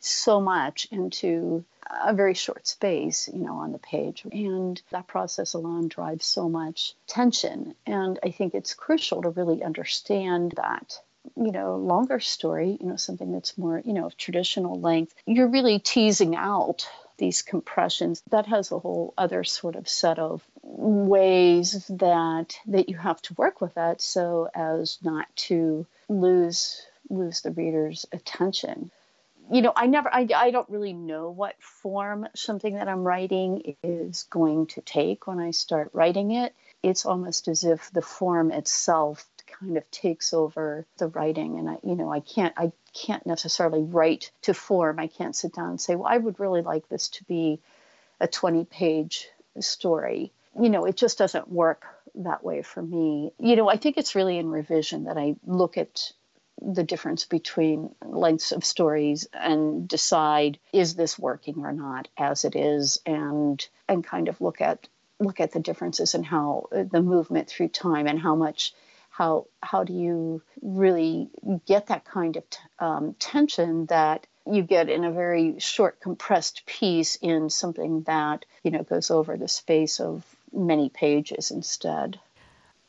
so 0.00 0.40
much 0.40 0.88
into 0.90 1.64
a 2.04 2.14
very 2.14 2.34
short 2.34 2.66
space, 2.66 3.28
you 3.32 3.40
know, 3.40 3.56
on 3.56 3.72
the 3.72 3.78
page. 3.78 4.24
And 4.30 4.80
that 4.90 5.06
process 5.06 5.54
alone 5.54 5.88
drives 5.88 6.24
so 6.24 6.48
much 6.48 6.94
tension. 7.06 7.74
And 7.86 8.18
I 8.22 8.30
think 8.30 8.54
it's 8.54 8.74
crucial 8.74 9.22
to 9.22 9.30
really 9.30 9.62
understand 9.62 10.54
that 10.56 11.00
you 11.36 11.52
know, 11.52 11.76
longer 11.76 12.18
story, 12.18 12.78
you 12.80 12.86
know, 12.86 12.96
something 12.96 13.32
that's 13.32 13.58
more, 13.58 13.80
you 13.84 13.92
know, 13.92 14.06
of 14.06 14.16
traditional 14.16 14.80
length, 14.80 15.14
you're 15.26 15.48
really 15.48 15.78
teasing 15.78 16.34
out 16.34 16.88
these 17.20 17.42
compressions. 17.42 18.22
That 18.30 18.46
has 18.46 18.72
a 18.72 18.78
whole 18.80 19.14
other 19.16 19.44
sort 19.44 19.76
of 19.76 19.88
set 19.88 20.18
of 20.18 20.42
ways 20.62 21.86
that 21.88 22.56
that 22.66 22.88
you 22.88 22.96
have 22.96 23.22
to 23.22 23.34
work 23.34 23.60
with 23.60 23.74
that 23.74 24.00
so 24.00 24.48
as 24.54 24.98
not 25.02 25.26
to 25.36 25.86
lose 26.08 26.82
lose 27.08 27.42
the 27.42 27.50
reader's 27.50 28.06
attention 28.12 28.90
you 29.50 29.62
know 29.62 29.72
i 29.74 29.86
never 29.86 30.12
I, 30.12 30.28
I 30.34 30.50
don't 30.50 30.68
really 30.70 30.92
know 30.92 31.30
what 31.30 31.60
form 31.60 32.28
something 32.34 32.74
that 32.74 32.88
i'm 32.88 33.02
writing 33.02 33.76
is 33.82 34.24
going 34.30 34.66
to 34.68 34.80
take 34.80 35.26
when 35.26 35.40
i 35.40 35.50
start 35.50 35.90
writing 35.92 36.30
it 36.30 36.54
it's 36.82 37.04
almost 37.04 37.48
as 37.48 37.64
if 37.64 37.90
the 37.90 38.02
form 38.02 38.52
itself 38.52 39.26
kind 39.60 39.76
of 39.76 39.90
takes 39.90 40.32
over 40.32 40.86
the 40.98 41.08
writing 41.08 41.58
and 41.58 41.68
i 41.68 41.78
you 41.82 41.96
know 41.96 42.12
i 42.12 42.20
can't 42.20 42.54
i 42.56 42.70
can't 42.94 43.26
necessarily 43.26 43.82
write 43.82 44.30
to 44.42 44.54
form 44.54 44.98
i 44.98 45.06
can't 45.06 45.36
sit 45.36 45.52
down 45.52 45.70
and 45.70 45.80
say 45.80 45.94
well 45.94 46.10
i 46.10 46.16
would 46.16 46.40
really 46.40 46.62
like 46.62 46.88
this 46.88 47.08
to 47.08 47.24
be 47.24 47.60
a 48.20 48.26
20 48.26 48.64
page 48.64 49.28
story 49.58 50.32
you 50.58 50.68
know, 50.70 50.84
it 50.84 50.96
just 50.96 51.18
doesn't 51.18 51.50
work 51.50 51.84
that 52.16 52.42
way 52.42 52.62
for 52.62 52.82
me. 52.82 53.32
You 53.38 53.56
know, 53.56 53.68
I 53.68 53.76
think 53.76 53.96
it's 53.96 54.14
really 54.14 54.38
in 54.38 54.50
revision 54.50 55.04
that 55.04 55.16
I 55.16 55.36
look 55.46 55.76
at 55.76 56.12
the 56.60 56.82
difference 56.82 57.24
between 57.24 57.94
lengths 58.04 58.52
of 58.52 58.64
stories 58.64 59.26
and 59.32 59.88
decide 59.88 60.58
is 60.72 60.94
this 60.94 61.18
working 61.18 61.64
or 61.64 61.72
not 61.72 62.08
as 62.18 62.44
it 62.44 62.54
is 62.54 62.98
and 63.06 63.66
and 63.88 64.04
kind 64.04 64.28
of 64.28 64.42
look 64.42 64.60
at 64.60 64.86
look 65.18 65.40
at 65.40 65.52
the 65.52 65.60
differences 65.60 66.14
in 66.14 66.22
how 66.22 66.68
the 66.70 67.00
movement 67.00 67.48
through 67.48 67.68
time 67.68 68.06
and 68.06 68.20
how 68.20 68.34
much 68.34 68.74
how 69.10 69.46
how 69.62 69.84
do 69.84 69.92
you 69.92 70.42
really 70.62 71.28
get 71.66 71.88
that 71.88 72.04
kind 72.04 72.36
of 72.36 72.48
t- 72.48 72.58
um, 72.78 73.14
tension 73.18 73.86
that 73.86 74.26
you 74.50 74.62
get 74.62 74.88
in 74.88 75.04
a 75.04 75.12
very 75.12 75.58
short 75.58 76.00
compressed 76.00 76.64
piece 76.64 77.16
in 77.16 77.50
something 77.50 78.02
that 78.02 78.44
you 78.62 78.70
know 78.70 78.82
goes 78.82 79.10
over 79.10 79.36
the 79.36 79.48
space 79.48 80.00
of 80.00 80.24
many 80.52 80.88
pages 80.88 81.50
instead? 81.50 82.18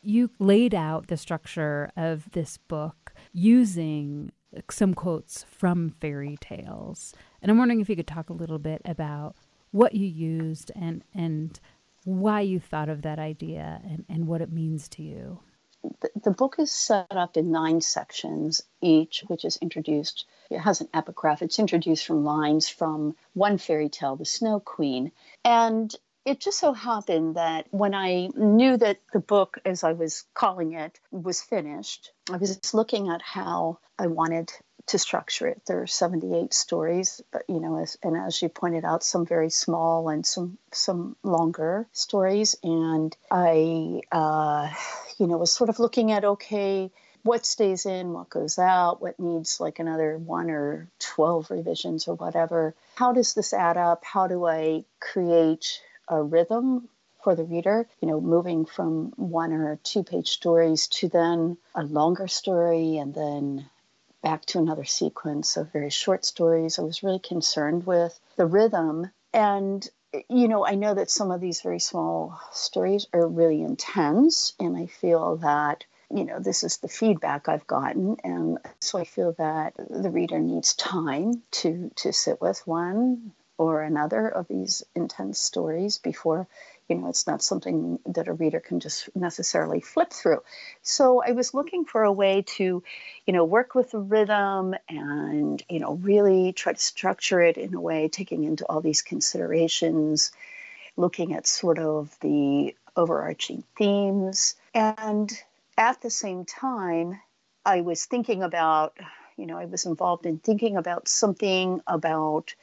You 0.04 0.30
laid 0.40 0.74
out 0.74 1.08
the 1.08 1.18
structure 1.18 1.92
of 1.98 2.32
this 2.32 2.58
book 2.58 3.14
using 3.34 4.32
some 4.70 4.94
quotes 4.94 5.44
from 5.44 5.96
fairy 6.02 6.38
tales 6.42 7.14
and 7.42 7.50
i'm 7.50 7.58
wondering 7.58 7.80
if 7.80 7.90
you 7.90 7.96
could 7.96 8.06
talk 8.06 8.30
a 8.30 8.34
little 8.34 8.60
bit 8.60 8.82
about 8.84 9.34
what 9.72 9.96
you 9.96 10.06
used 10.06 10.74
and 10.76 11.04
and 11.16 11.62
why 12.04 12.42
you 12.42 12.60
thought 12.60 12.90
of 12.90 13.02
that 13.04 13.18
idea 13.18 13.80
and, 13.86 14.04
and 14.10 14.28
what 14.28 14.42
it 14.42 14.52
means 14.52 14.90
to 14.90 15.04
you 15.04 15.40
the, 16.24 16.32
book 16.32 16.56
is 16.60 16.72
set 16.72 17.12
up 17.12 17.38
in 17.38 17.52
nine 17.52 17.82
sections 17.82 18.62
each, 18.82 19.24
which 19.28 19.46
is 19.46 19.58
introduced. 19.58 20.26
It 20.50 20.60
has 20.60 20.82
an 20.82 20.90
epigraph. 20.94 21.42
It's 21.42 21.60
introduced 21.60 22.06
from 22.06 22.24
lines 22.24 22.70
from 22.70 23.16
one 23.34 23.58
fairy 23.58 23.90
tale, 23.90 24.16
The 24.16 24.26
Snow 24.26 24.60
Queen. 24.60 25.12
And 25.44 25.94
it 26.26 26.40
just 26.40 26.60
so 26.60 26.74
happened 26.74 27.36
that 27.36 27.68
when 27.72 27.96
I 27.96 28.30
knew 28.36 28.78
that 28.78 29.00
the 29.12 29.20
book, 29.20 29.58
as 29.66 29.84
I 29.84 29.94
was 29.94 30.24
calling 30.34 30.74
it, 30.74 31.00
was 31.10 31.42
finished, 31.42 32.12
I 32.32 32.38
was 32.38 32.74
looking 32.74 33.10
at 33.10 33.22
how 33.22 33.80
I 33.98 34.08
wanted 34.08 34.52
to 34.92 35.00
structure 35.00 35.48
it. 35.48 35.62
There 35.66 35.82
are 35.82 35.88
78 35.88 36.54
stories, 36.54 37.22
you 37.48 37.60
know, 37.60 37.82
as, 37.82 37.98
and 38.04 38.18
as 38.18 38.42
you 38.42 38.50
pointed 38.50 38.84
out, 38.84 39.04
some 39.04 39.26
very 39.26 39.50
small 39.50 40.10
and 40.10 40.26
some 40.26 40.58
some 40.72 41.16
longer 41.24 41.88
stories. 41.94 42.56
And 42.62 43.16
I, 43.30 44.02
uh, 44.12 44.70
you 45.18 45.28
know, 45.28 45.38
was 45.38 45.52
sort 45.52 45.70
of 45.70 45.80
looking 45.80 46.12
at 46.12 46.26
okay, 46.26 46.92
what 47.24 47.46
stays 47.46 47.86
in, 47.86 48.12
what 48.12 48.30
goes 48.30 48.60
out, 48.60 49.02
what 49.02 49.20
needs 49.20 49.60
like 49.62 49.80
another 49.80 50.18
one 50.18 50.50
or 50.50 50.90
12 51.00 51.52
revisions 51.52 52.08
or 52.08 52.16
whatever. 52.16 52.76
How 52.96 53.14
does 53.14 53.34
this 53.34 53.54
add 53.54 53.78
up? 53.78 54.04
How 54.04 54.28
do 54.28 54.46
I 54.46 54.84
create 55.00 55.82
a 56.10 56.22
rhythm 56.22 56.90
for 57.24 57.36
the 57.36 57.44
reader, 57.44 57.88
you 58.02 58.08
know, 58.08 58.20
moving 58.20 58.66
from 58.66 59.14
one 59.16 59.54
or 59.54 59.80
two 59.84 60.04
page 60.04 60.30
stories 60.30 60.88
to 60.88 61.08
then 61.08 61.58
a 61.76 61.84
longer 61.84 62.28
story 62.28 62.98
and 62.98 63.14
then 63.14 63.70
back 64.22 64.46
to 64.46 64.60
another 64.60 64.86
sequence 64.86 65.58
of 65.58 65.72
very 65.72 65.90
short 65.90 66.26
stories. 66.26 66.80
I 66.80 66.84
was 66.84 67.04
really 67.04 67.20
concerned 67.20 67.86
with 67.86 68.20
the 68.36 68.46
rhythm. 68.46 69.12
And, 69.34 69.88
you 70.30 70.48
know, 70.48 70.66
I 70.66 70.76
know 70.76 70.94
that 70.94 71.10
some 71.10 71.32
of 71.32 71.42
these 71.42 71.62
very 71.62 71.80
small 71.80 72.40
stories 72.52 73.08
are 73.14 73.28
really 73.28 73.62
intense, 73.62 74.54
and 74.60 74.78
I 74.78 74.88
feel 74.88 75.38
that. 75.38 75.86
You 76.14 76.26
know, 76.26 76.40
this 76.40 76.66
is 76.66 76.76
the 76.76 76.90
feedback 76.90 77.48
I've 77.48 77.66
gotten, 77.68 78.18
and 78.22 78.58
so 78.82 79.00
I 79.00 79.06
feel 79.06 79.32
that 79.38 79.76
the 79.78 80.10
reader 80.10 80.40
needs 80.40 80.74
time 80.74 81.42
to 81.52 81.90
to 81.96 82.12
sit 82.12 82.42
with 82.42 82.68
one 82.68 83.32
or 83.58 83.82
another 83.82 84.28
of 84.28 84.50
these 84.50 84.84
intense 84.94 85.40
stories 85.40 86.00
before 86.00 86.48
you 86.92 86.98
know 86.98 87.08
it's 87.08 87.26
not 87.26 87.42
something 87.42 88.00
that 88.06 88.28
a 88.28 88.34
reader 88.34 88.60
can 88.60 88.82
just 88.82 89.10
necessarily 89.16 89.80
flip 89.80 90.12
through. 90.12 90.44
So 90.82 91.24
i 91.24 91.32
was 91.32 91.54
looking 91.54 91.86
for 91.86 92.04
a 92.04 92.12
way 92.12 92.44
to 92.58 92.84
you 93.26 93.34
know 93.34 93.46
work 93.46 93.76
with 93.76 93.92
the 93.92 94.00
rhythm 94.00 94.76
and 94.90 95.64
you 95.70 95.80
know 95.80 95.94
really 95.94 96.52
try 96.52 96.74
to 96.74 96.80
structure 96.80 97.42
it 97.42 97.58
in 97.58 97.74
a 97.74 97.82
way 97.82 98.10
taking 98.10 98.44
into 98.44 98.66
all 98.66 98.82
these 98.82 99.02
considerations 99.02 100.32
looking 100.98 101.34
at 101.34 101.48
sort 101.48 101.80
of 101.80 102.14
the 102.20 102.76
overarching 102.98 103.64
themes. 103.78 104.56
And 104.74 105.32
at 105.78 106.02
the 106.02 106.10
same 106.10 106.44
time 106.46 107.20
i 107.66 107.82
was 107.82 108.06
thinking 108.06 108.44
about 108.44 108.98
you 109.38 109.46
know 109.46 109.58
i 109.58 109.66
was 109.66 109.86
involved 109.86 110.26
in 110.26 110.38
thinking 110.38 110.76
about 110.76 111.08
something 111.08 111.82
about 111.88 112.54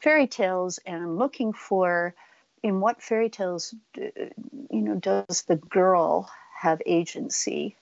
fairy 0.00 0.26
tales 0.26 0.78
and 0.86 1.16
looking 1.16 1.52
for 1.52 2.14
in 2.62 2.80
what 2.80 3.02
fairy 3.02 3.30
tales, 3.30 3.74
you 3.94 4.32
know, 4.70 4.94
does 4.94 5.42
the 5.42 5.56
girl 5.56 6.30
have 6.58 6.82
agency 6.86 7.76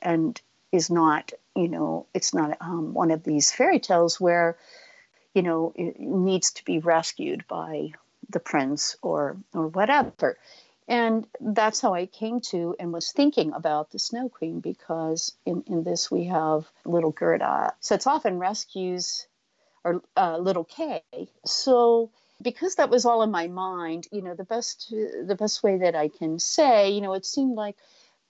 and 0.00 0.40
is 0.72 0.90
not, 0.90 1.32
you 1.54 1.68
know, 1.68 2.06
it's 2.14 2.34
not 2.34 2.56
um, 2.60 2.92
one 2.94 3.10
of 3.10 3.24
these 3.24 3.52
fairy 3.52 3.80
tales 3.80 4.20
where, 4.20 4.56
you 5.34 5.42
know, 5.42 5.72
it 5.76 5.98
needs 5.98 6.52
to 6.52 6.64
be 6.64 6.78
rescued 6.78 7.46
by 7.46 7.92
the 8.30 8.40
prince 8.40 8.96
or 9.02 9.36
or 9.54 9.68
whatever. 9.68 10.36
And 10.88 11.26
that's 11.40 11.80
how 11.80 11.94
I 11.94 12.06
came 12.06 12.40
to 12.52 12.76
and 12.78 12.92
was 12.92 13.10
thinking 13.10 13.52
about 13.52 13.90
the 13.90 13.98
Snow 13.98 14.28
Queen 14.28 14.60
because 14.60 15.32
in, 15.44 15.64
in 15.66 15.82
this 15.82 16.10
we 16.10 16.24
have 16.24 16.70
little 16.84 17.10
Gerda 17.10 17.74
sets 17.80 18.06
off 18.06 18.24
and 18.24 18.38
rescues 18.38 19.26
or 19.82 20.02
uh, 20.16 20.38
little 20.38 20.64
Kay. 20.64 21.02
So 21.44 22.10
because 22.42 22.76
that 22.76 22.90
was 22.90 23.04
all 23.04 23.22
in 23.22 23.30
my 23.30 23.48
mind, 23.48 24.06
you 24.12 24.22
know, 24.22 24.34
the 24.34 24.44
best 24.44 24.90
the 24.90 25.36
best 25.38 25.62
way 25.62 25.78
that 25.78 25.94
I 25.94 26.08
can 26.08 26.38
say, 26.38 26.90
you 26.90 27.00
know, 27.00 27.14
it 27.14 27.24
seemed 27.26 27.54
like 27.54 27.76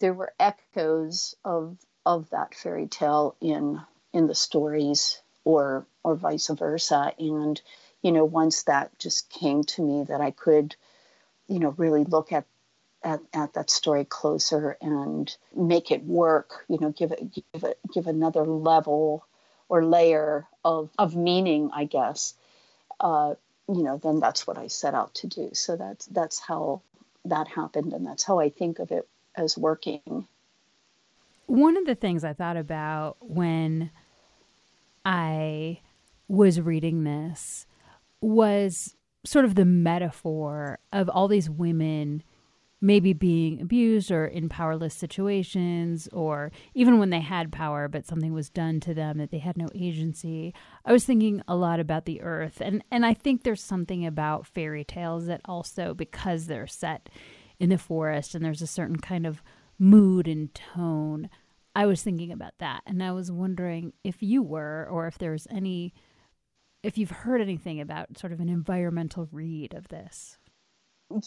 there 0.01 0.15
were 0.15 0.33
echoes 0.39 1.35
of 1.45 1.77
of 2.05 2.31
that 2.31 2.55
fairy 2.55 2.87
tale 2.87 3.37
in 3.41 3.81
in 4.13 4.27
the 4.27 4.35
stories 4.35 5.21
or 5.45 5.87
or 6.05 6.15
vice 6.15 6.49
versa. 6.49 7.13
And 7.19 7.61
you 8.03 8.13
know 8.13 8.25
once 8.25 8.63
that 8.65 8.97
just 8.99 9.29
came 9.31 9.65
to 9.65 9.83
me 9.83 10.05
that 10.05 10.21
I 10.21 10.31
could 10.31 10.77
you 11.49 11.59
know 11.59 11.75
really 11.77 12.05
look 12.05 12.33
at 12.33 12.45
at, 13.03 13.21
at 13.35 13.55
that 13.55 13.71
story 13.71 14.05
closer 14.05 14.77
and 14.81 15.35
make 15.55 15.91
it 15.91 16.05
work 16.05 16.65
you 16.69 16.79
know 16.81 16.91
give 16.91 17.13
it 17.13 17.35
give 17.35 17.65
it 17.65 17.79
give 17.93 18.07
another 18.07 18.45
level 18.45 19.27
or 19.69 19.85
layer 19.85 20.47
of 20.65 20.91
of 20.99 21.17
meaning 21.17 21.71
i 21.75 21.85
guess 21.85 22.35
uh, 23.01 23.35
you 23.69 23.83
know 23.83 23.99
then 24.03 24.21
that's 24.21 24.47
what 24.47 24.59
i 24.59 24.67
set 24.67 24.95
out 24.95 25.15
to 25.15 25.27
do. 25.27 25.51
So 25.53 25.77
that's 25.77 26.07
that's 26.07 26.39
how 26.39 26.83
that 27.25 27.49
happened 27.49 27.93
and 27.93 28.07
that's 28.07 28.25
how 28.25 28.39
i 28.39 28.49
think 28.49 28.79
of 28.79 28.91
it 28.91 29.09
as 29.37 29.59
working. 29.59 30.27
One 31.47 31.77
of 31.77 31.87
the 31.87 31.95
things 31.95 32.25
i 32.25 32.33
thought 32.33 32.57
about 32.57 33.17
when 33.21 33.91
i 35.05 35.81
was 36.29 36.61
reading 36.61 37.05
this 37.05 37.67
was 38.21 38.97
sort 39.25 39.45
of 39.45 39.55
the 39.55 39.65
metaphor 39.65 40.79
of 40.93 41.09
all 41.09 41.29
these 41.29 41.51
women 41.51 42.23
maybe 42.87 43.13
being 43.13 43.61
abused 43.61 44.13
or 44.13 44.27
in 44.27 44.49
powerless 44.49 44.95
situations 44.95 46.09
or 46.13 46.53
even 46.73 47.01
when 47.01 47.11
they 47.11 47.21
had 47.21 47.51
power 47.51 47.89
but 47.89 48.07
something 48.07 48.33
was 48.33 48.49
done 48.49 48.79
to 48.79 48.95
them 48.95 49.19
that 49.19 49.33
they 49.33 49.39
had 49.39 49.57
no 49.57 49.67
agency. 49.75 50.55
I 50.85 50.93
was 50.93 51.05
thinking 51.05 51.43
a 51.49 51.57
lot 51.57 51.81
about 51.81 52.05
the 52.05 52.23
earth 52.23 52.61
and 52.61 52.85
and 52.93 53.05
i 53.05 53.13
think 53.13 53.43
there's 53.43 53.63
something 53.63 54.07
about 54.07 54.47
fairy 54.47 54.85
tales 54.85 55.27
that 55.27 55.41
also 55.47 55.95
because 55.95 56.47
they're 56.47 56.69
set 56.69 57.09
in 57.59 57.71
the 57.71 57.79
forest 57.79 58.37
and 58.37 58.45
there's 58.45 58.63
a 58.63 58.69
certain 58.69 58.99
kind 58.99 59.27
of 59.27 59.43
mood 59.81 60.29
and 60.29 60.55
tone 60.55 61.29
i 61.75 61.85
was 61.87 62.03
thinking 62.03 62.31
about 62.31 62.55
that. 62.59 62.83
And 62.87 63.03
i 63.03 63.11
was 63.11 63.33
wondering 63.33 63.95
if 64.05 64.23
you 64.23 64.43
were 64.43 64.87
or 64.89 65.09
if 65.09 65.19
there's 65.19 65.49
any 65.51 65.93
if 66.85 66.97
you've 66.97 67.11
heard 67.11 67.41
anything 67.41 67.81
about 67.81 68.17
sort 68.17 68.33
of 68.33 68.39
an 68.39 68.49
environmental 68.49 69.29
read 69.33 69.75
of 69.75 69.89
this 69.89 70.39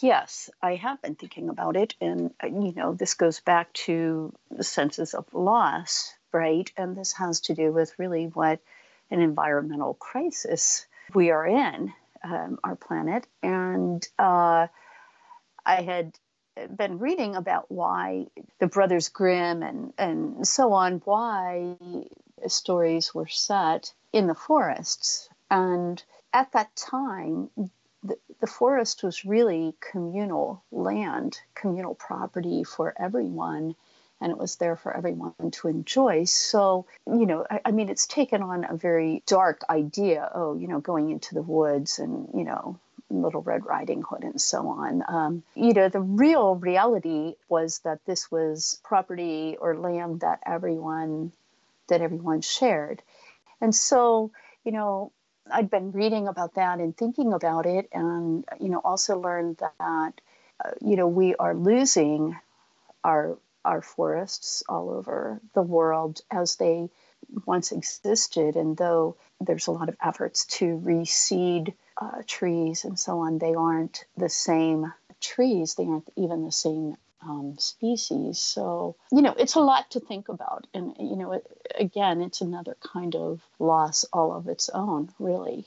Yes, 0.01 0.49
I 0.61 0.75
have 0.75 1.01
been 1.01 1.15
thinking 1.15 1.49
about 1.49 1.77
it. 1.77 1.95
And, 2.01 2.33
uh, 2.43 2.47
you 2.47 2.73
know, 2.75 2.93
this 2.93 3.13
goes 3.13 3.39
back 3.39 3.71
to 3.73 4.33
the 4.51 4.63
senses 4.63 5.13
of 5.13 5.33
loss, 5.33 6.13
right? 6.33 6.69
And 6.75 6.95
this 6.95 7.13
has 7.13 7.39
to 7.41 7.53
do 7.53 7.71
with 7.71 7.97
really 7.97 8.25
what 8.25 8.59
an 9.09 9.21
environmental 9.21 9.93
crisis 9.93 10.85
we 11.13 11.31
are 11.31 11.47
in, 11.47 11.93
um, 12.23 12.59
our 12.63 12.75
planet. 12.75 13.25
And 13.41 14.05
uh, 14.19 14.67
I 15.65 15.81
had 15.81 16.13
been 16.75 16.99
reading 16.99 17.35
about 17.35 17.71
why 17.71 18.27
the 18.59 18.67
Brothers 18.67 19.09
Grimm 19.09 19.63
and, 19.63 19.93
and 19.97 20.47
so 20.47 20.73
on, 20.73 21.01
why 21.05 21.75
stories 22.47 23.15
were 23.15 23.27
set 23.27 23.93
in 24.11 24.27
the 24.27 24.35
forests. 24.35 25.29
And 25.49 26.03
at 26.33 26.51
that 26.51 26.75
time, 26.75 27.49
the, 28.39 28.47
forest 28.47 29.03
was 29.03 29.25
really 29.25 29.75
communal 29.79 30.63
land, 30.71 31.39
communal 31.55 31.95
property 31.95 32.63
for 32.63 32.93
everyone, 32.97 33.75
and 34.21 34.31
it 34.31 34.37
was 34.37 34.57
there 34.57 34.75
for 34.75 34.95
everyone 34.95 35.33
to 35.51 35.67
enjoy. 35.67 36.25
So, 36.25 36.85
you 37.07 37.25
know, 37.25 37.45
I, 37.49 37.61
I, 37.65 37.71
mean, 37.71 37.89
it's 37.89 38.07
taken 38.07 38.41
on 38.41 38.65
a 38.69 38.75
very 38.75 39.23
dark 39.25 39.61
idea. 39.69 40.29
Oh, 40.33 40.55
you 40.55 40.67
know, 40.67 40.79
going 40.79 41.09
into 41.09 41.35
the 41.35 41.41
woods 41.41 41.99
and, 41.99 42.29
you 42.33 42.43
know, 42.43 42.79
Little 43.09 43.41
Red 43.41 43.65
Riding 43.65 44.03
Hood 44.03 44.23
and 44.23 44.39
so 44.39 44.67
on. 44.67 45.03
Um, 45.07 45.43
you 45.55 45.73
know, 45.73 45.89
the 45.89 46.01
real 46.01 46.55
reality 46.55 47.35
was 47.47 47.79
that 47.79 48.05
this 48.05 48.29
was 48.31 48.79
property 48.83 49.57
or 49.59 49.75
land 49.75 50.21
that 50.21 50.41
everyone 50.45 51.31
that 51.87 52.01
everyone 52.01 52.41
shared. 52.41 53.01
And 53.61 53.75
so, 53.75 54.31
you 54.63 54.71
know, 54.71 55.11
I'd 55.51 55.69
been 55.69 55.91
reading 55.91 56.27
about 56.27 56.55
that 56.55 56.79
and 56.79 56.95
thinking 56.95 57.33
about 57.33 57.65
it, 57.65 57.89
and 57.93 58.45
you 58.59 58.69
know, 58.69 58.81
also 58.83 59.19
learned 59.19 59.57
that 59.57 60.21
uh, 60.63 60.71
you 60.81 60.95
know 60.95 61.07
we 61.07 61.35
are 61.35 61.55
losing 61.55 62.37
our 63.03 63.37
our 63.65 63.81
forests 63.81 64.63
all 64.69 64.89
over 64.89 65.41
the 65.53 65.61
world 65.61 66.21
as 66.31 66.55
they 66.57 66.89
once 67.45 67.71
existed, 67.71 68.55
and 68.55 68.77
though 68.77 69.15
there's 69.41 69.67
a 69.67 69.71
lot 69.71 69.89
of 69.89 69.97
efforts 70.03 70.45
to 70.45 70.77
reseed 70.79 71.73
uh, 71.97 72.21
trees 72.27 72.85
and 72.85 72.97
so 72.99 73.19
on, 73.19 73.37
they 73.39 73.53
aren't 73.53 74.05
the 74.17 74.29
same 74.29 74.93
trees. 75.21 75.75
They 75.75 75.85
aren't 75.85 76.09
even 76.15 76.45
the 76.45 76.51
same 76.51 76.95
um, 77.21 77.55
species. 77.57 78.39
So, 78.39 78.95
you 79.11 79.21
know, 79.21 79.33
it's 79.37 79.55
a 79.55 79.59
lot 79.59 79.91
to 79.91 79.99
think 79.99 80.29
about. 80.29 80.67
And, 80.73 80.95
you 80.99 81.15
know, 81.15 81.33
it, 81.33 81.45
again, 81.75 82.21
it's 82.21 82.41
another 82.41 82.77
kind 82.81 83.15
of 83.15 83.41
loss 83.59 84.05
all 84.13 84.33
of 84.33 84.47
its 84.47 84.69
own, 84.69 85.09
really. 85.19 85.65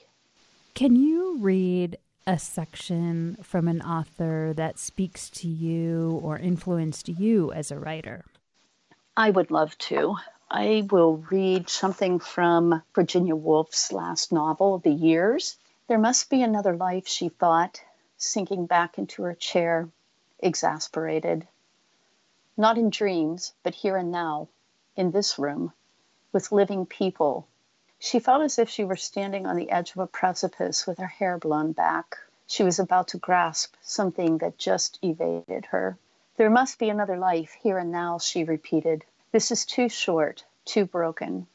Can 0.74 0.96
you 0.96 1.36
read 1.38 1.98
a 2.26 2.38
section 2.38 3.36
from 3.42 3.68
an 3.68 3.82
author 3.82 4.52
that 4.56 4.78
speaks 4.78 5.28
to 5.28 5.48
you 5.48 6.20
or 6.22 6.38
influenced 6.38 7.08
you 7.08 7.52
as 7.52 7.70
a 7.70 7.78
writer? 7.78 8.24
I 9.16 9.30
would 9.30 9.50
love 9.50 9.76
to. 9.78 10.16
I 10.50 10.86
will 10.90 11.16
read 11.30 11.68
something 11.68 12.18
from 12.18 12.82
Virginia 12.94 13.34
Woolf's 13.34 13.92
last 13.92 14.32
novel, 14.32 14.78
The 14.78 14.92
Years. 14.92 15.56
There 15.88 15.98
must 15.98 16.30
be 16.30 16.42
another 16.42 16.76
life, 16.76 17.08
she 17.08 17.28
thought, 17.28 17.80
sinking 18.16 18.66
back 18.66 18.98
into 18.98 19.22
her 19.22 19.34
chair 19.34 19.88
exasperated. 20.42 21.46
Not 22.56 22.76
in 22.76 22.90
dreams, 22.90 23.54
but 23.62 23.74
here 23.74 23.96
and 23.96 24.10
now, 24.10 24.48
in 24.96 25.10
this 25.10 25.38
room, 25.38 25.72
with 26.32 26.52
living 26.52 26.84
people. 26.84 27.46
She 27.98 28.18
felt 28.18 28.42
as 28.42 28.58
if 28.58 28.68
she 28.68 28.84
were 28.84 28.96
standing 28.96 29.46
on 29.46 29.56
the 29.56 29.70
edge 29.70 29.92
of 29.92 29.98
a 29.98 30.06
precipice 30.06 30.86
with 30.86 30.98
her 30.98 31.06
hair 31.06 31.38
blown 31.38 31.72
back. 31.72 32.18
She 32.46 32.64
was 32.64 32.78
about 32.78 33.08
to 33.08 33.18
grasp 33.18 33.74
something 33.80 34.38
that 34.38 34.58
just 34.58 34.98
evaded 35.02 35.66
her. 35.66 35.96
There 36.36 36.50
must 36.50 36.78
be 36.78 36.90
another 36.90 37.16
life 37.16 37.52
here 37.62 37.78
and 37.78 37.92
now, 37.92 38.18
she 38.18 38.44
repeated. 38.44 39.04
This 39.30 39.50
is 39.50 39.64
too 39.64 39.88
short, 39.88 40.44
too 40.64 40.84
broken. 40.84 41.46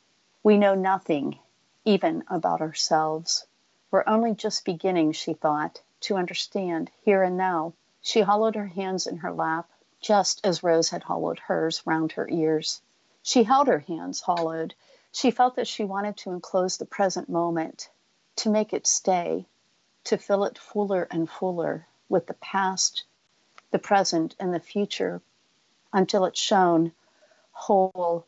We 0.41 0.57
know 0.57 0.75
nothing, 0.75 1.37
even 1.83 2.23
about 2.29 2.61
ourselves. 2.61 3.45
We're 3.91 4.03
only 4.07 4.33
just 4.33 4.65
beginning, 4.65 5.11
she 5.11 5.33
thought, 5.33 5.81
to 6.01 6.15
understand 6.15 6.89
here 7.03 7.23
and 7.23 7.37
now 7.37 7.73
she 8.07 8.21
hollowed 8.21 8.55
her 8.55 8.67
hands 8.67 9.05
in 9.05 9.17
her 9.17 9.33
lap, 9.33 9.69
just 9.99 10.39
as 10.45 10.63
Rose 10.63 10.91
had 10.91 11.03
hollowed 11.03 11.39
hers 11.39 11.85
round 11.85 12.13
her 12.13 12.25
ears. 12.29 12.81
She 13.21 13.43
held 13.43 13.67
her 13.67 13.79
hands 13.79 14.21
hollowed. 14.21 14.73
She 15.11 15.29
felt 15.29 15.57
that 15.57 15.67
she 15.67 15.83
wanted 15.83 16.15
to 16.17 16.31
enclose 16.31 16.77
the 16.77 16.85
present 16.85 17.27
moment, 17.27 17.89
to 18.37 18.49
make 18.49 18.71
it 18.71 18.87
stay, 18.87 19.45
to 20.05 20.17
fill 20.17 20.45
it 20.45 20.57
fuller 20.57 21.05
and 21.11 21.29
fuller 21.29 21.85
with 22.07 22.27
the 22.27 22.33
past, 22.35 23.03
the 23.71 23.79
present, 23.79 24.37
and 24.39 24.53
the 24.53 24.61
future 24.61 25.21
until 25.91 26.23
it 26.23 26.37
shone 26.37 26.93
whole, 27.51 28.25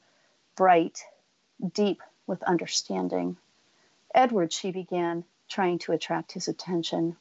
bright, 0.57 1.05
deep 1.71 2.03
with 2.27 2.43
understanding. 2.43 3.37
Edward, 4.13 4.51
she 4.51 4.71
began, 4.71 5.23
trying 5.47 5.79
to 5.79 5.93
attract 5.93 6.33
his 6.33 6.49
attention, 6.49 7.15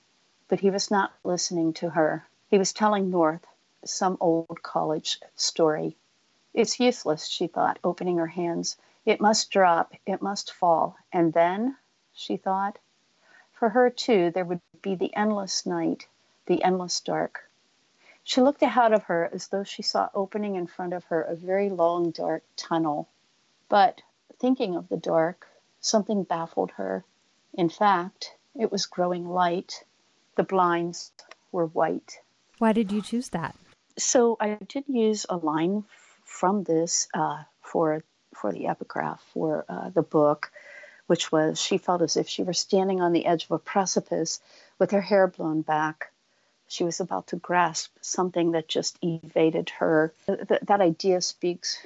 but 0.49 0.59
he 0.59 0.71
was 0.71 0.91
not 0.91 1.13
listening 1.23 1.73
to 1.75 1.91
her. 1.91 2.27
He 2.51 2.57
was 2.57 2.73
telling 2.73 3.11
North 3.11 3.47
some 3.85 4.17
old 4.21 4.63
college 4.63 5.21
story. 5.35 5.99
It's 6.55 6.81
useless, 6.81 7.27
she 7.27 7.47
thought, 7.47 7.79
opening 7.85 8.17
her 8.17 8.27
hands. 8.27 8.79
It 9.05 9.21
must 9.21 9.51
drop, 9.51 9.93
it 10.07 10.23
must 10.23 10.53
fall. 10.53 10.97
And 11.13 11.35
then, 11.35 11.77
she 12.15 12.39
thought, 12.39 12.79
for 13.53 13.69
her 13.69 13.91
too, 13.91 14.31
there 14.31 14.47
would 14.47 14.63
be 14.81 14.95
the 14.95 15.15
endless 15.15 15.67
night, 15.67 16.09
the 16.47 16.63
endless 16.65 17.01
dark. 17.01 17.51
She 18.25 18.41
looked 18.41 18.63
ahead 18.63 18.95
of 18.95 19.03
her 19.05 19.29
as 19.31 19.49
though 19.49 19.65
she 19.65 19.83
saw 19.83 20.09
opening 20.15 20.55
in 20.55 20.67
front 20.67 20.95
of 20.95 21.05
her 21.05 21.21
a 21.21 21.35
very 21.35 21.69
long, 21.69 22.13
dark 22.13 22.45
tunnel. 22.57 23.09
But 23.69 24.01
thinking 24.39 24.75
of 24.75 24.89
the 24.89 24.97
dark, 24.97 25.47
something 25.81 26.23
baffled 26.23 26.71
her. 26.73 27.05
In 27.53 27.69
fact, 27.69 28.37
it 28.55 28.73
was 28.73 28.87
growing 28.87 29.29
light. 29.29 29.85
The 30.37 30.45
blinds 30.45 31.13
were 31.53 31.67
white. 31.67 32.21
Why 32.59 32.73
did 32.73 32.93
you 32.93 33.03
choose 33.03 33.29
that? 33.31 33.55
So 33.97 34.37
I 34.41 34.59
did 34.69 34.85
use 34.89 35.27
a 35.29 35.37
line 35.37 35.85
from 36.25 36.65
this 36.65 37.09
uh, 37.15 37.45
for 37.63 38.03
for 38.35 38.53
the 38.53 38.67
epigraph 38.67 39.23
for 39.33 39.65
uh, 39.69 39.91
the 39.91 40.03
book, 40.03 40.53
which 41.07 41.33
was 41.33 41.61
she 41.61 41.79
felt 41.79 42.03
as 42.03 42.17
if 42.17 42.29
she 42.29 42.43
were 42.43 42.53
standing 42.53 43.01
on 43.01 43.13
the 43.13 43.27
edge 43.27 43.45
of 43.45 43.53
a 43.53 43.59
precipice 43.59 44.41
with 44.79 44.91
her 44.91 45.01
hair 45.01 45.27
blown 45.27 45.63
back. 45.63 46.13
She 46.69 46.85
was 46.85 47.01
about 47.01 47.29
to 47.29 47.37
grasp 47.37 47.97
something 48.03 48.53
that 48.53 48.69
just 48.69 48.99
evaded 49.03 49.71
her. 49.71 50.13
Th- 50.27 50.61
that 50.61 50.81
idea 50.83 51.21
speaks 51.23 51.79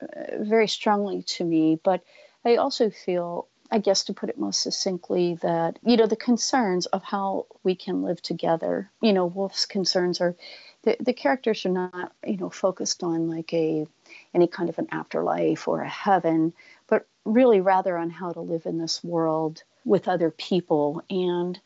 uh, 0.00 0.38
very 0.40 0.66
strongly 0.68 1.22
to 1.22 1.44
me, 1.44 1.78
but 1.82 2.02
I 2.44 2.56
also 2.56 2.90
feel, 2.90 3.46
I 3.72 3.78
guess 3.78 4.04
to 4.04 4.12
put 4.12 4.28
it 4.28 4.38
most 4.38 4.60
succinctly, 4.60 5.36
that, 5.36 5.78
you 5.82 5.96
know, 5.96 6.06
the 6.06 6.14
concerns 6.14 6.84
of 6.86 7.02
how 7.02 7.46
we 7.64 7.74
can 7.74 8.02
live 8.02 8.20
together, 8.20 8.90
you 9.00 9.14
know, 9.14 9.24
Woolf's 9.24 9.64
concerns 9.64 10.20
are 10.20 10.36
the, 10.82 10.96
the 11.00 11.14
characters 11.14 11.64
are 11.64 11.70
not, 11.70 12.12
you 12.26 12.36
know, 12.36 12.50
focused 12.50 13.02
on 13.02 13.30
like 13.30 13.52
a 13.54 13.86
any 14.34 14.46
kind 14.46 14.68
of 14.68 14.78
an 14.78 14.88
afterlife 14.92 15.66
or 15.68 15.80
a 15.80 15.88
heaven, 15.88 16.52
but 16.86 17.06
really 17.24 17.62
rather 17.62 17.96
on 17.96 18.10
how 18.10 18.30
to 18.32 18.40
live 18.40 18.66
in 18.66 18.76
this 18.76 19.02
world 19.02 19.62
with 19.86 20.06
other 20.06 20.30
people. 20.30 21.02
And, 21.08 21.58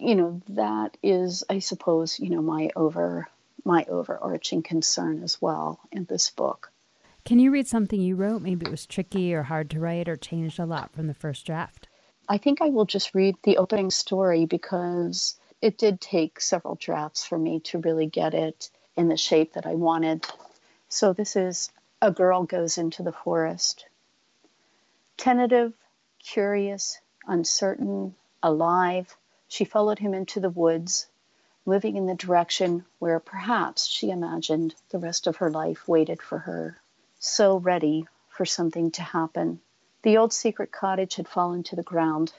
you 0.00 0.16
know, 0.16 0.42
that 0.48 0.96
is, 1.04 1.44
I 1.48 1.60
suppose, 1.60 2.18
you 2.18 2.30
know, 2.30 2.42
my 2.42 2.70
over 2.74 3.28
my 3.64 3.84
overarching 3.88 4.62
concern 4.62 5.22
as 5.22 5.40
well 5.40 5.78
in 5.92 6.04
this 6.04 6.30
book. 6.30 6.72
Can 7.24 7.38
you 7.38 7.50
read 7.50 7.66
something 7.66 8.02
you 8.02 8.16
wrote? 8.16 8.42
Maybe 8.42 8.66
it 8.66 8.70
was 8.70 8.84
tricky 8.84 9.32
or 9.32 9.44
hard 9.44 9.70
to 9.70 9.80
write 9.80 10.10
or 10.10 10.16
changed 10.16 10.58
a 10.58 10.66
lot 10.66 10.92
from 10.92 11.06
the 11.06 11.14
first 11.14 11.46
draft. 11.46 11.88
I 12.28 12.36
think 12.36 12.60
I 12.60 12.68
will 12.68 12.84
just 12.84 13.14
read 13.14 13.36
the 13.44 13.56
opening 13.56 13.90
story 13.90 14.44
because 14.44 15.34
it 15.62 15.78
did 15.78 16.02
take 16.02 16.38
several 16.38 16.74
drafts 16.74 17.24
for 17.24 17.38
me 17.38 17.60
to 17.60 17.78
really 17.78 18.04
get 18.04 18.34
it 18.34 18.68
in 18.94 19.08
the 19.08 19.16
shape 19.16 19.54
that 19.54 19.64
I 19.64 19.74
wanted. 19.74 20.26
So 20.90 21.14
this 21.14 21.34
is 21.34 21.72
A 22.02 22.10
Girl 22.10 22.42
Goes 22.42 22.76
into 22.76 23.02
the 23.02 23.12
Forest. 23.12 23.86
Tentative, 25.16 25.72
curious, 26.22 27.00
uncertain, 27.26 28.14
alive, 28.42 29.16
she 29.48 29.64
followed 29.64 29.98
him 29.98 30.12
into 30.12 30.40
the 30.40 30.50
woods, 30.50 31.06
moving 31.64 31.96
in 31.96 32.04
the 32.04 32.14
direction 32.14 32.84
where 32.98 33.18
perhaps 33.18 33.86
she 33.86 34.10
imagined 34.10 34.74
the 34.90 34.98
rest 34.98 35.26
of 35.26 35.36
her 35.36 35.48
life 35.48 35.88
waited 35.88 36.20
for 36.20 36.40
her 36.40 36.78
so 37.24 37.56
ready 37.56 38.06
for 38.28 38.44
something 38.44 38.90
to 38.90 39.00
happen. 39.00 39.58
The 40.02 40.18
old 40.18 40.32
secret 40.32 40.70
cottage 40.70 41.14
had 41.14 41.26
fallen 41.26 41.62
to 41.62 41.74
the 41.74 41.82
ground. 41.82 42.34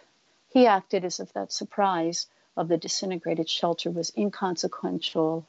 He 0.48 0.68
acted 0.68 1.04
as 1.04 1.20
if 1.20 1.34
that 1.34 1.52
surprise 1.52 2.28
of 2.56 2.68
the 2.68 2.78
disintegrated 2.78 3.50
shelter 3.50 3.90
was 3.90 4.14
inconsequential 4.16 5.44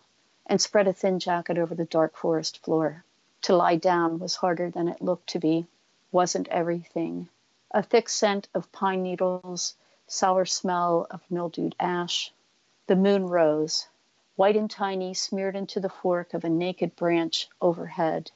and 0.46 0.58
spread 0.58 0.88
a 0.88 0.92
thin 0.94 1.18
jacket 1.18 1.58
over 1.58 1.74
the 1.74 1.84
dark 1.84 2.16
forest 2.16 2.64
floor. 2.64 3.04
To 3.42 3.54
lie 3.54 3.76
down 3.76 4.18
was 4.18 4.36
harder 4.36 4.70
than 4.70 4.88
it 4.88 5.02
looked 5.02 5.28
to 5.28 5.38
be, 5.38 5.66
wasn't 6.10 6.48
everything. 6.48 7.28
A 7.72 7.82
thick 7.82 8.08
scent 8.08 8.48
of 8.54 8.72
pine 8.72 9.02
needles, 9.02 9.74
sour 10.06 10.46
smell 10.46 11.06
of 11.10 11.20
mildewed 11.30 11.76
ash. 11.78 12.32
The 12.86 12.96
moon 12.96 13.26
rose, 13.26 13.86
white 14.36 14.56
and 14.56 14.70
tiny, 14.70 15.12
smeared 15.12 15.56
into 15.56 15.78
the 15.78 15.90
fork 15.90 16.32
of 16.32 16.42
a 16.42 16.48
naked 16.48 16.96
branch 16.96 17.50
overhead. 17.60 18.30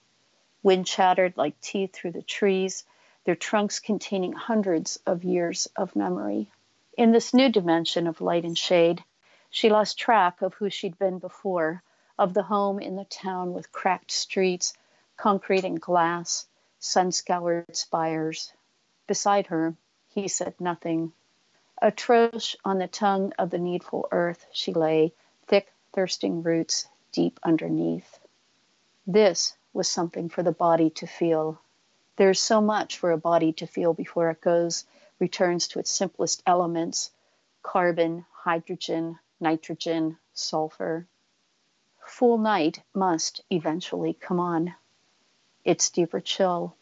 Wind 0.63 0.87
chattered 0.87 1.37
like 1.37 1.59
teeth 1.61 1.93
through 1.95 2.13
the 2.13 2.23
trees, 2.23 2.85
their 3.25 3.35
trunks 3.35 3.79
containing 3.79 4.33
hundreds 4.33 4.99
of 5.07 5.25
years 5.25 5.67
of 5.77 5.97
memory. 5.97 6.51
In 6.99 7.13
this 7.13 7.33
new 7.33 7.49
dimension 7.49 8.07
of 8.07 8.21
light 8.21 8.45
and 8.45 8.59
shade, 8.59 9.03
she 9.49 9.71
lost 9.71 9.99
track 9.99 10.43
of 10.43 10.55
who 10.55 10.69
she'd 10.69 10.99
been 10.99 11.19
before, 11.19 11.83
of 12.19 12.35
the 12.35 12.43
home 12.43 12.79
in 12.79 12.97
the 12.97 13.07
town 13.07 13.55
with 13.55 13.73
cracked 13.73 14.11
streets, 14.11 14.75
concrete 15.17 15.65
and 15.65 15.81
glass, 15.81 16.47
sun 16.79 17.11
scoured 17.11 17.75
spires. 17.75 18.53
Beside 19.07 19.47
her, 19.47 19.75
he 20.09 20.29
said 20.29 20.61
nothing. 20.61 21.13
Atroce 21.83 22.55
on 22.65 22.77
the 22.77 22.87
tongue 22.87 23.33
of 23.39 23.49
the 23.49 23.59
needful 23.59 24.07
earth, 24.13 24.45
she 24.53 24.75
lay, 24.75 25.15
thick, 25.47 25.73
thirsting 25.95 26.43
roots 26.43 26.87
deep 27.13 27.41
underneath. 27.43 28.19
This 29.07 29.57
was 29.73 29.89
something 29.89 30.29
for 30.29 30.43
the 30.43 30.53
body 30.53 30.91
to 30.91 31.07
feel. 31.07 31.61
There's 32.17 32.41
so 32.41 32.61
much 32.61 32.99
for 32.99 33.13
a 33.13 33.19
body 33.19 33.53
to 33.55 33.67
feel 33.67 33.95
before 33.95 34.31
it 34.31 34.41
goes, 34.41 34.85
returns 35.19 35.69
to 35.69 35.79
its 35.79 35.91
simplest 35.91 36.43
elements 36.47 37.11
carbon, 37.63 38.25
hydrogen, 38.33 39.19
nitrogen, 39.39 40.19
sulfur. 40.33 41.07
Full 42.07 42.39
night 42.39 42.83
must 42.95 43.43
eventually 43.51 44.15
come 44.15 44.41
on. 44.41 44.75
Its 45.65 45.91
deeper 45.91 46.21
chill. 46.21 46.75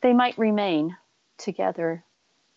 They 0.00 0.12
might 0.12 0.36
remain 0.36 0.96
together. 1.38 2.04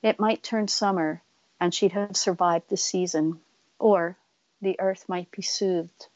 It 0.02 0.19
might 0.19 0.43
turn 0.43 0.67
summer 0.67 1.21
and 1.60 1.73
she'd 1.73 1.93
have 1.93 2.15
survived 2.15 2.69
the 2.69 2.78
season, 2.78 3.39
or 3.80 4.17
the 4.62 4.80
earth 4.80 5.08
might 5.08 5.32
be 5.32 5.41
soothed, 5.41 6.08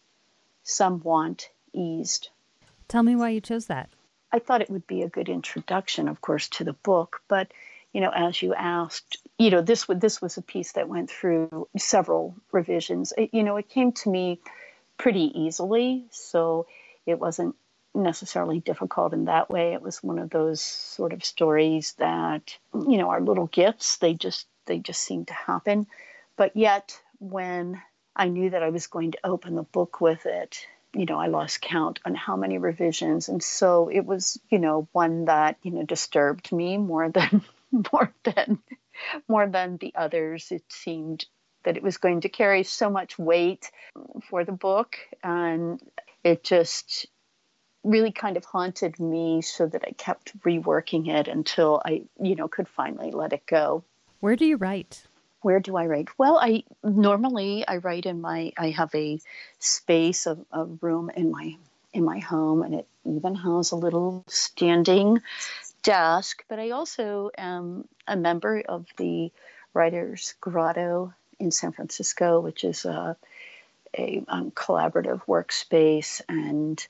some 0.63 1.01
want 1.01 1.49
eased. 1.73 2.29
Tell 2.91 3.03
me 3.03 3.15
why 3.15 3.29
you 3.29 3.39
chose 3.39 3.67
that. 3.67 3.89
I 4.33 4.39
thought 4.39 4.59
it 4.59 4.69
would 4.69 4.85
be 4.85 5.01
a 5.01 5.07
good 5.07 5.29
introduction, 5.29 6.09
of 6.09 6.19
course, 6.19 6.49
to 6.49 6.65
the 6.65 6.73
book. 6.73 7.21
But 7.29 7.53
you 7.93 8.01
know, 8.01 8.11
as 8.13 8.41
you 8.41 8.53
asked, 8.53 9.15
you 9.39 9.49
know, 9.49 9.61
this 9.61 9.85
this 9.87 10.21
was 10.21 10.35
a 10.35 10.41
piece 10.41 10.73
that 10.73 10.89
went 10.89 11.09
through 11.09 11.69
several 11.77 12.35
revisions. 12.51 13.13
It, 13.17 13.29
you 13.31 13.43
know, 13.43 13.55
it 13.55 13.69
came 13.69 13.93
to 13.93 14.09
me 14.09 14.41
pretty 14.97 15.31
easily, 15.39 16.07
so 16.11 16.67
it 17.05 17.17
wasn't 17.17 17.55
necessarily 17.95 18.59
difficult 18.59 19.13
in 19.13 19.23
that 19.23 19.49
way. 19.49 19.71
It 19.71 19.81
was 19.81 20.03
one 20.03 20.19
of 20.19 20.29
those 20.29 20.59
sort 20.59 21.13
of 21.13 21.23
stories 21.23 21.93
that 21.93 22.57
you 22.73 22.97
know 22.97 23.11
are 23.11 23.21
little 23.21 23.47
gifts. 23.47 23.99
They 23.99 24.15
just 24.15 24.47
they 24.65 24.79
just 24.79 25.01
seem 25.01 25.23
to 25.27 25.33
happen. 25.33 25.87
But 26.35 26.57
yet, 26.57 26.99
when 27.19 27.81
I 28.17 28.27
knew 28.27 28.49
that 28.49 28.63
I 28.63 28.69
was 28.69 28.87
going 28.87 29.13
to 29.13 29.19
open 29.23 29.55
the 29.55 29.63
book 29.63 30.01
with 30.01 30.25
it, 30.25 30.67
you 30.93 31.05
know, 31.05 31.19
I 31.19 31.27
lost 31.27 31.61
count 31.61 31.99
on 32.05 32.15
how 32.15 32.35
many 32.35 32.57
revisions. 32.57 33.29
And 33.29 33.41
so 33.41 33.89
it 33.89 34.05
was, 34.05 34.39
you 34.49 34.59
know, 34.59 34.87
one 34.91 35.25
that, 35.25 35.57
you 35.63 35.71
know, 35.71 35.83
disturbed 35.83 36.51
me 36.51 36.77
more 36.77 37.09
than 37.09 37.43
more 37.93 38.13
than 38.23 38.59
more 39.27 39.47
than 39.47 39.77
the 39.77 39.93
others. 39.95 40.51
It 40.51 40.63
seemed 40.69 41.25
that 41.63 41.77
it 41.77 41.83
was 41.83 41.97
going 41.97 42.21
to 42.21 42.29
carry 42.29 42.63
so 42.63 42.89
much 42.89 43.17
weight 43.17 43.71
for 44.29 44.43
the 44.43 44.51
book 44.51 44.97
and 45.23 45.81
it 46.23 46.43
just 46.43 47.07
really 47.83 48.11
kind 48.11 48.37
of 48.37 48.45
haunted 48.45 48.99
me 48.99 49.41
so 49.41 49.67
that 49.67 49.83
I 49.87 49.91
kept 49.91 50.39
reworking 50.41 51.07
it 51.07 51.27
until 51.27 51.81
I, 51.83 52.03
you 52.21 52.35
know, 52.35 52.47
could 52.47 52.67
finally 52.67 53.11
let 53.11 53.33
it 53.33 53.45
go. 53.45 53.83
Where 54.19 54.35
do 54.35 54.45
you 54.45 54.57
write? 54.57 55.03
Where 55.41 55.59
do 55.59 55.75
I 55.75 55.87
write? 55.87 56.09
Well, 56.17 56.37
I 56.37 56.63
normally 56.83 57.67
I 57.67 57.77
write 57.77 58.05
in 58.05 58.21
my 58.21 58.53
I 58.57 58.69
have 58.71 58.93
a 58.95 59.19
space 59.59 60.27
of 60.27 60.45
a 60.51 60.65
room 60.65 61.09
in 61.15 61.31
my 61.31 61.55
in 61.93 62.05
my 62.05 62.19
home, 62.19 62.61
and 62.61 62.75
it 62.75 62.87
even 63.05 63.35
has 63.35 63.71
a 63.71 63.75
little 63.75 64.23
standing 64.27 65.21
desk. 65.83 66.43
But 66.47 66.59
I 66.59 66.71
also 66.71 67.31
am 67.37 67.87
a 68.07 68.15
member 68.15 68.61
of 68.61 68.85
the 68.97 69.31
Writers 69.73 70.35
Grotto 70.39 71.13
in 71.39 71.51
San 71.51 71.71
Francisco, 71.71 72.39
which 72.39 72.63
is 72.63 72.85
a 72.85 73.17
a 73.97 74.23
um, 74.27 74.51
collaborative 74.51 75.21
workspace, 75.25 76.21
and 76.29 76.85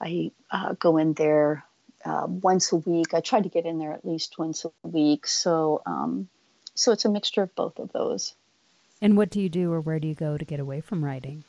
I 0.00 0.30
uh, 0.50 0.74
go 0.74 0.96
in 0.96 1.12
there 1.12 1.64
uh, 2.04 2.26
once 2.26 2.72
a 2.72 2.76
week. 2.76 3.12
I 3.12 3.20
try 3.20 3.40
to 3.40 3.48
get 3.48 3.66
in 3.66 3.78
there 3.78 3.92
at 3.92 4.04
least 4.04 4.38
once 4.38 4.64
a 4.64 4.88
week. 4.88 5.26
So 5.26 5.82
um, 5.84 6.28
so 6.78 6.92
it's 6.92 7.04
a 7.04 7.10
mixture 7.10 7.42
of 7.42 7.54
both 7.56 7.78
of 7.80 7.92
those. 7.92 8.34
And 9.02 9.16
what 9.16 9.30
do 9.30 9.40
you 9.40 9.48
do 9.48 9.72
or 9.72 9.80
where 9.80 9.98
do 9.98 10.06
you 10.06 10.14
go 10.14 10.38
to 10.38 10.44
get 10.44 10.60
away 10.60 10.80
from 10.80 11.04
writing? 11.04 11.42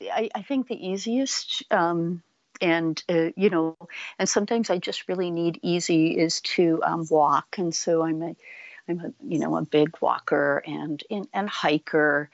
I, 0.00 0.30
I 0.34 0.42
think 0.42 0.68
the 0.68 0.88
easiest, 0.88 1.64
um, 1.72 2.22
and 2.60 3.02
uh, 3.08 3.30
you 3.36 3.50
know, 3.50 3.76
and 4.20 4.28
sometimes 4.28 4.70
I 4.70 4.78
just 4.78 5.08
really 5.08 5.32
need 5.32 5.58
easy 5.62 6.16
is 6.16 6.40
to 6.42 6.80
um, 6.84 7.06
walk, 7.10 7.56
and 7.58 7.74
so 7.74 8.02
I'm 8.02 8.22
a, 8.22 8.36
I'm 8.88 9.00
a, 9.00 9.12
you 9.24 9.40
know, 9.40 9.56
a 9.56 9.62
big 9.62 9.96
walker 10.00 10.62
and 10.64 11.02
and, 11.10 11.28
and 11.34 11.48
hiker. 11.48 12.30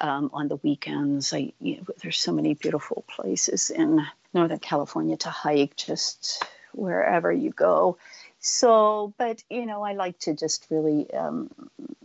Um, 0.00 0.30
on 0.32 0.46
the 0.46 0.60
weekends, 0.62 1.32
I 1.32 1.52
you 1.60 1.78
know, 1.78 1.82
there's 2.00 2.20
so 2.20 2.30
many 2.30 2.54
beautiful 2.54 3.04
places 3.08 3.70
in 3.70 4.06
Northern 4.32 4.60
California 4.60 5.16
to 5.16 5.28
hike, 5.28 5.74
just 5.74 6.44
wherever 6.72 7.32
you 7.32 7.50
go 7.50 7.98
so 8.40 9.12
but 9.18 9.42
you 9.50 9.66
know 9.66 9.82
i 9.82 9.92
like 9.92 10.18
to 10.18 10.34
just 10.34 10.66
really 10.70 11.12
um, 11.12 11.50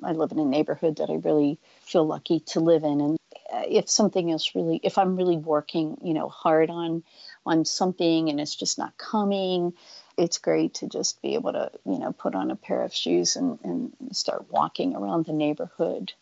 i 0.04 0.12
live 0.12 0.32
in 0.32 0.40
a 0.40 0.46
neighborhood 0.46 0.98
that 0.98 1.10
i 1.10 1.16
really 1.16 1.60
feel 1.82 2.06
lucky 2.06 2.40
to 2.40 2.60
live 2.60 2.84
in. 2.84 3.02
And 3.02 3.18
uh, 3.52 3.64
if 3.68 3.90
something 3.90 4.30
is 4.30 4.56
really 4.56 4.80
if 4.84 4.98
i'm 4.98 5.16
really 5.16 5.38
working 5.38 5.98
you 6.02 6.14
know 6.14 6.30
hard 6.30 6.70
on 6.70 7.04
on 7.46 7.66
something 7.66 8.30
and 8.30 8.40
it's 8.40 8.56
just 8.56 8.78
not 8.78 8.98
coming 8.98 9.74
it's 10.18 10.38
great 10.38 10.76
to 10.76 10.88
just 10.88 11.22
be 11.22 11.34
able 11.34 11.54
to 11.54 11.72
you 11.86 12.00
know 12.00 12.12
put 12.12 12.36
on 12.36 12.52
a 12.52 12.56
pair 12.56 12.82
of 12.84 12.94
shoes 12.94 13.36
and, 13.36 13.60
and 13.64 13.94
start 14.12 14.50
walking 14.50 14.96
around 14.96 15.26
the 15.26 15.34
neighborhood. 15.34 16.14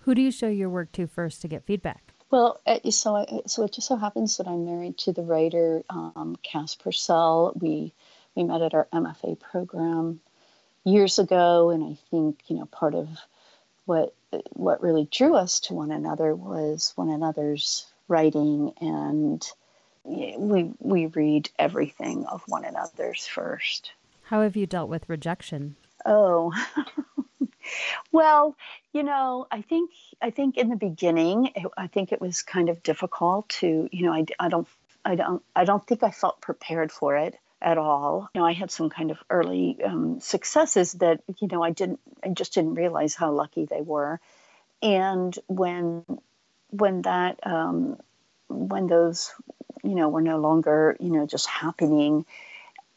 Who 0.00 0.14
do 0.14 0.22
you 0.22 0.30
show 0.30 0.48
your 0.48 0.70
work 0.70 0.92
to 0.92 1.06
first 1.06 1.42
to 1.42 1.48
get 1.48 1.64
feedback? 1.64 2.14
Well, 2.30 2.60
uh, 2.66 2.78
so 2.90 3.42
so 3.46 3.64
it 3.64 3.72
just 3.72 3.88
so 3.88 3.96
happens 3.96 4.36
that 4.36 4.48
I'm 4.48 4.64
married 4.64 4.98
to 4.98 5.12
the 5.12 5.22
writer 5.22 5.82
um, 5.90 6.36
Cass 6.42 6.76
Pursell. 6.76 7.60
We 7.60 7.92
we 8.34 8.44
met 8.44 8.62
at 8.62 8.74
our 8.74 8.88
MFA 8.92 9.38
program 9.38 10.20
years 10.84 11.18
ago, 11.18 11.70
and 11.70 11.84
I 11.84 11.96
think 12.10 12.40
you 12.46 12.56
know 12.56 12.66
part 12.66 12.94
of 12.94 13.08
what 13.84 14.14
what 14.50 14.82
really 14.82 15.08
drew 15.10 15.34
us 15.34 15.60
to 15.60 15.74
one 15.74 15.90
another 15.90 16.34
was 16.34 16.92
one 16.96 17.10
another's 17.10 17.86
writing 18.08 18.72
and 18.80 19.46
we 20.04 20.72
we 20.78 21.06
read 21.06 21.50
everything 21.58 22.24
of 22.26 22.42
one 22.46 22.64
another's 22.64 23.26
first. 23.26 23.92
How 24.22 24.42
have 24.42 24.56
you 24.56 24.66
dealt 24.66 24.88
with 24.88 25.08
rejection? 25.08 25.76
Oh. 26.06 26.52
well, 28.12 28.56
you 28.92 29.02
know, 29.02 29.46
I 29.50 29.62
think 29.62 29.90
I 30.22 30.30
think 30.30 30.56
in 30.56 30.68
the 30.68 30.76
beginning, 30.76 31.52
I 31.76 31.86
think 31.86 32.12
it 32.12 32.20
was 32.20 32.42
kind 32.42 32.68
of 32.68 32.82
difficult 32.82 33.48
to, 33.60 33.88
you 33.90 34.04
know, 34.04 34.12
I, 34.12 34.24
I 34.38 34.48
don't 34.48 34.68
I 35.04 35.14
don't 35.14 35.42
I 35.54 35.64
don't 35.64 35.86
think 35.86 36.02
I 36.02 36.10
felt 36.10 36.40
prepared 36.40 36.92
for 36.92 37.16
it 37.16 37.36
at 37.62 37.78
all. 37.78 38.30
You 38.34 38.40
know, 38.40 38.46
I 38.46 38.52
had 38.52 38.70
some 38.70 38.90
kind 38.90 39.10
of 39.10 39.18
early 39.30 39.78
um, 39.84 40.20
successes 40.20 40.92
that 40.94 41.22
you 41.40 41.48
know 41.48 41.62
I 41.62 41.70
didn't 41.70 42.00
I 42.24 42.28
just 42.30 42.54
didn't 42.54 42.74
realize 42.74 43.14
how 43.14 43.32
lucky 43.32 43.66
they 43.66 43.82
were, 43.82 44.20
and 44.82 45.38
when 45.48 46.04
when 46.70 47.02
that 47.02 47.40
um, 47.46 47.98
when 48.48 48.86
those 48.86 49.32
you 49.82 49.94
know 49.94 50.08
were 50.08 50.22
no 50.22 50.38
longer 50.38 50.96
you 51.00 51.10
know 51.10 51.26
just 51.26 51.46
happening 51.46 52.26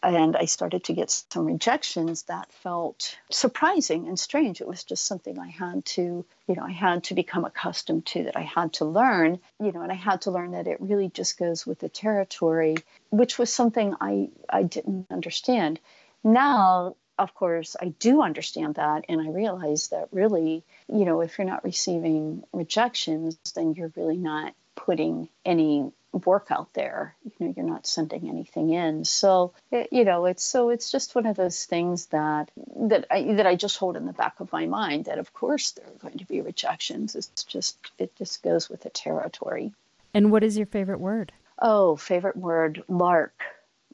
and 0.03 0.35
I 0.35 0.45
started 0.45 0.83
to 0.85 0.93
get 0.93 1.09
some 1.09 1.45
rejections 1.45 2.23
that 2.23 2.51
felt 2.51 3.15
surprising 3.31 4.07
and 4.07 4.19
strange. 4.19 4.59
It 4.59 4.67
was 4.67 4.83
just 4.83 5.05
something 5.05 5.39
I 5.39 5.47
had 5.47 5.85
to, 5.85 6.25
you 6.47 6.55
know, 6.55 6.63
I 6.63 6.71
had 6.71 7.05
to 7.05 7.13
become 7.13 7.45
accustomed 7.45 8.05
to, 8.07 8.25
that 8.25 8.35
I 8.35 8.41
had 8.41 8.73
to 8.73 8.85
learn, 8.85 9.39
you 9.59 9.71
know, 9.71 9.81
and 9.81 9.91
I 9.91 9.95
had 9.95 10.21
to 10.21 10.31
learn 10.31 10.51
that 10.51 10.67
it 10.67 10.81
really 10.81 11.09
just 11.09 11.39
goes 11.39 11.65
with 11.65 11.79
the 11.79 11.89
territory, 11.89 12.75
which 13.09 13.39
was 13.39 13.53
something 13.53 13.95
I, 14.01 14.29
I 14.49 14.63
didn't 14.63 15.07
understand. 15.09 15.79
Now, 16.23 16.95
of 17.17 17.33
course, 17.33 17.75
I 17.79 17.89
do 17.99 18.21
understand 18.21 18.75
that, 18.75 19.05
and 19.07 19.21
I 19.21 19.29
realize 19.29 19.89
that 19.89 20.09
really, 20.11 20.63
you 20.87 21.05
know, 21.05 21.21
if 21.21 21.37
you're 21.37 21.47
not 21.47 21.63
receiving 21.63 22.43
rejections, 22.51 23.37
then 23.55 23.73
you're 23.73 23.93
really 23.95 24.17
not 24.17 24.53
putting 24.75 25.29
any 25.45 25.91
work 26.13 26.47
out 26.51 26.73
there. 26.73 27.15
You 27.23 27.47
know 27.47 27.53
you're 27.57 27.65
not 27.65 27.87
sending 27.87 28.29
anything 28.29 28.69
in. 28.69 29.03
So 29.03 29.53
it, 29.71 29.89
you 29.91 30.05
know 30.05 30.25
it's 30.25 30.43
so 30.43 30.69
it's 30.69 30.91
just 30.91 31.15
one 31.15 31.25
of 31.25 31.35
those 31.35 31.65
things 31.65 32.05
that 32.07 32.51
that 32.87 33.07
I 33.09 33.33
that 33.33 33.47
I 33.47 33.55
just 33.55 33.77
hold 33.77 33.97
in 33.97 34.05
the 34.05 34.13
back 34.13 34.39
of 34.39 34.51
my 34.51 34.65
mind 34.67 35.05
that 35.05 35.17
of 35.17 35.33
course 35.33 35.71
there 35.71 35.87
are 35.87 35.99
going 36.09 36.19
to 36.19 36.25
be 36.25 36.41
rejections. 36.41 37.15
It's 37.15 37.43
just 37.43 37.77
it 37.97 38.15
just 38.15 38.43
goes 38.43 38.69
with 38.69 38.81
the 38.81 38.89
territory. 38.89 39.73
And 40.13 40.31
what 40.31 40.43
is 40.43 40.57
your 40.57 40.67
favorite 40.67 40.99
word? 40.99 41.31
Oh 41.59 41.95
favorite 41.95 42.37
word 42.37 42.83
lark. 42.87 43.41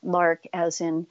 Lark 0.03 0.45
as 0.53 0.81
in 0.81 1.07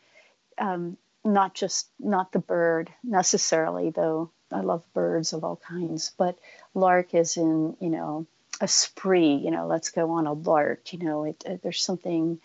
um, 0.59 0.97
not 1.25 1.55
just 1.55 1.89
not 1.99 2.33
the 2.33 2.39
bird 2.39 2.93
necessarily 3.03 3.91
though. 3.91 4.31
I 4.51 4.61
love 4.61 4.83
birds 4.95 5.35
of 5.35 5.45
all 5.45 5.57
kinds 5.57 6.13
but 6.17 6.39
lark 6.73 7.15
is 7.15 7.37
in 7.37 7.77
you 7.81 7.91
know 7.91 8.27
a 8.61 8.69
spree, 8.69 9.35
you 9.35 9.51
know, 9.51 9.67
let's 9.67 9.91
go 9.91 10.11
on 10.13 10.27
a 10.27 10.33
lark, 10.33 10.93
you 10.93 10.99
know, 10.99 11.25
it, 11.25 11.43
it, 11.47 11.63
there's 11.63 11.83
something 11.83 12.41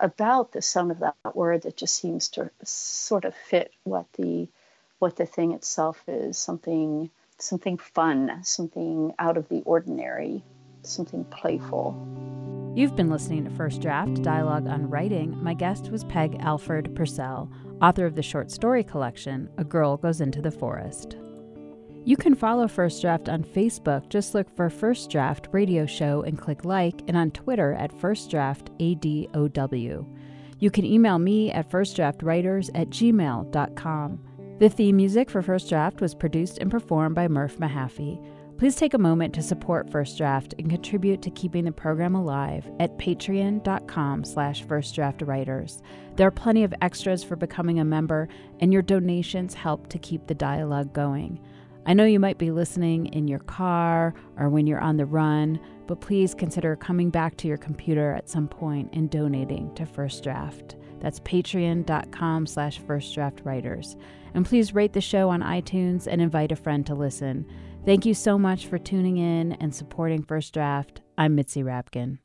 about 0.00 0.52
the 0.52 0.62
sound 0.62 0.90
of 0.90 1.00
that 1.00 1.14
word 1.34 1.62
that 1.62 1.76
just 1.76 1.96
seems 1.96 2.28
to 2.28 2.50
sort 2.62 3.24
of 3.24 3.34
fit 3.34 3.72
what 3.84 4.06
the 4.18 4.48
what 4.98 5.16
the 5.16 5.26
thing 5.26 5.52
itself 5.52 6.02
is, 6.06 6.38
something 6.38 7.10
something 7.38 7.76
fun, 7.76 8.40
something 8.42 9.12
out 9.18 9.36
of 9.36 9.48
the 9.48 9.62
ordinary, 9.62 10.42
something 10.82 11.24
playful. 11.24 11.94
You've 12.74 12.96
been 12.96 13.10
listening 13.10 13.44
to 13.44 13.50
First 13.50 13.80
Draft 13.80 14.22
Dialogue 14.22 14.66
on 14.66 14.90
Writing. 14.90 15.42
My 15.42 15.54
guest 15.54 15.90
was 15.90 16.04
Peg 16.04 16.36
Alford 16.40 16.94
Pursell, 16.94 17.50
author 17.80 18.04
of 18.04 18.14
the 18.14 18.22
short 18.22 18.50
story 18.50 18.84
collection 18.84 19.48
A 19.56 19.64
Girl 19.64 19.96
Goes 19.96 20.20
Into 20.20 20.42
the 20.42 20.50
Forest. 20.50 21.16
You 22.06 22.16
can 22.16 22.36
follow 22.36 22.68
First 22.68 23.02
Draft 23.02 23.28
on 23.28 23.42
Facebook. 23.42 24.08
Just 24.10 24.32
look 24.32 24.48
for 24.54 24.70
First 24.70 25.10
Draft 25.10 25.48
Radio 25.50 25.86
Show 25.86 26.22
and 26.22 26.38
click 26.38 26.64
like, 26.64 27.02
and 27.08 27.16
on 27.16 27.32
Twitter 27.32 27.72
at 27.72 27.92
First 28.00 28.30
Draft 28.30 28.70
ADOW. 28.78 30.06
You 30.60 30.70
can 30.70 30.84
email 30.86 31.18
me 31.18 31.50
at 31.50 31.68
firstdraftwriters 31.68 32.70
at 32.76 32.90
gmail.com. 32.90 34.20
The 34.60 34.68
theme 34.68 34.94
music 34.94 35.28
for 35.28 35.42
First 35.42 35.68
Draft 35.68 36.00
was 36.00 36.14
produced 36.14 36.58
and 36.58 36.70
performed 36.70 37.16
by 37.16 37.26
Murph 37.26 37.58
Mahaffey. 37.58 38.24
Please 38.56 38.76
take 38.76 38.94
a 38.94 38.98
moment 38.98 39.34
to 39.34 39.42
support 39.42 39.90
First 39.90 40.16
Draft 40.16 40.54
and 40.60 40.70
contribute 40.70 41.22
to 41.22 41.30
keeping 41.30 41.64
the 41.64 41.72
program 41.72 42.14
alive 42.14 42.70
at 42.78 42.96
patreon.com 42.98 44.22
slash 44.22 44.64
firstdraftwriters. 44.64 45.82
There 46.14 46.28
are 46.28 46.30
plenty 46.30 46.62
of 46.62 46.72
extras 46.80 47.24
for 47.24 47.34
becoming 47.34 47.80
a 47.80 47.84
member, 47.84 48.28
and 48.60 48.72
your 48.72 48.82
donations 48.82 49.54
help 49.54 49.88
to 49.88 49.98
keep 49.98 50.28
the 50.28 50.34
dialogue 50.34 50.92
going. 50.92 51.40
I 51.88 51.94
know 51.94 52.04
you 52.04 52.18
might 52.18 52.36
be 52.36 52.50
listening 52.50 53.06
in 53.06 53.28
your 53.28 53.38
car 53.38 54.12
or 54.36 54.48
when 54.48 54.66
you're 54.66 54.80
on 54.80 54.96
the 54.96 55.06
run, 55.06 55.60
but 55.86 56.00
please 56.00 56.34
consider 56.34 56.74
coming 56.74 57.10
back 57.10 57.36
to 57.36 57.48
your 57.48 57.56
computer 57.56 58.12
at 58.12 58.28
some 58.28 58.48
point 58.48 58.90
and 58.92 59.08
donating 59.08 59.72
to 59.76 59.86
First 59.86 60.24
Draft. 60.24 60.74
That's 60.98 61.20
patreon.com 61.20 62.46
slash 62.46 62.80
firstdraftwriters. 62.80 63.94
And 64.34 64.44
please 64.44 64.74
rate 64.74 64.94
the 64.94 65.00
show 65.00 65.30
on 65.30 65.42
iTunes 65.42 66.08
and 66.08 66.20
invite 66.20 66.50
a 66.50 66.56
friend 66.56 66.84
to 66.86 66.94
listen. 66.96 67.46
Thank 67.84 68.04
you 68.04 68.14
so 68.14 68.36
much 68.36 68.66
for 68.66 68.78
tuning 68.78 69.18
in 69.18 69.52
and 69.52 69.72
supporting 69.72 70.24
First 70.24 70.54
Draft. 70.54 71.02
I'm 71.16 71.36
Mitzi 71.36 71.62
Rapkin. 71.62 72.18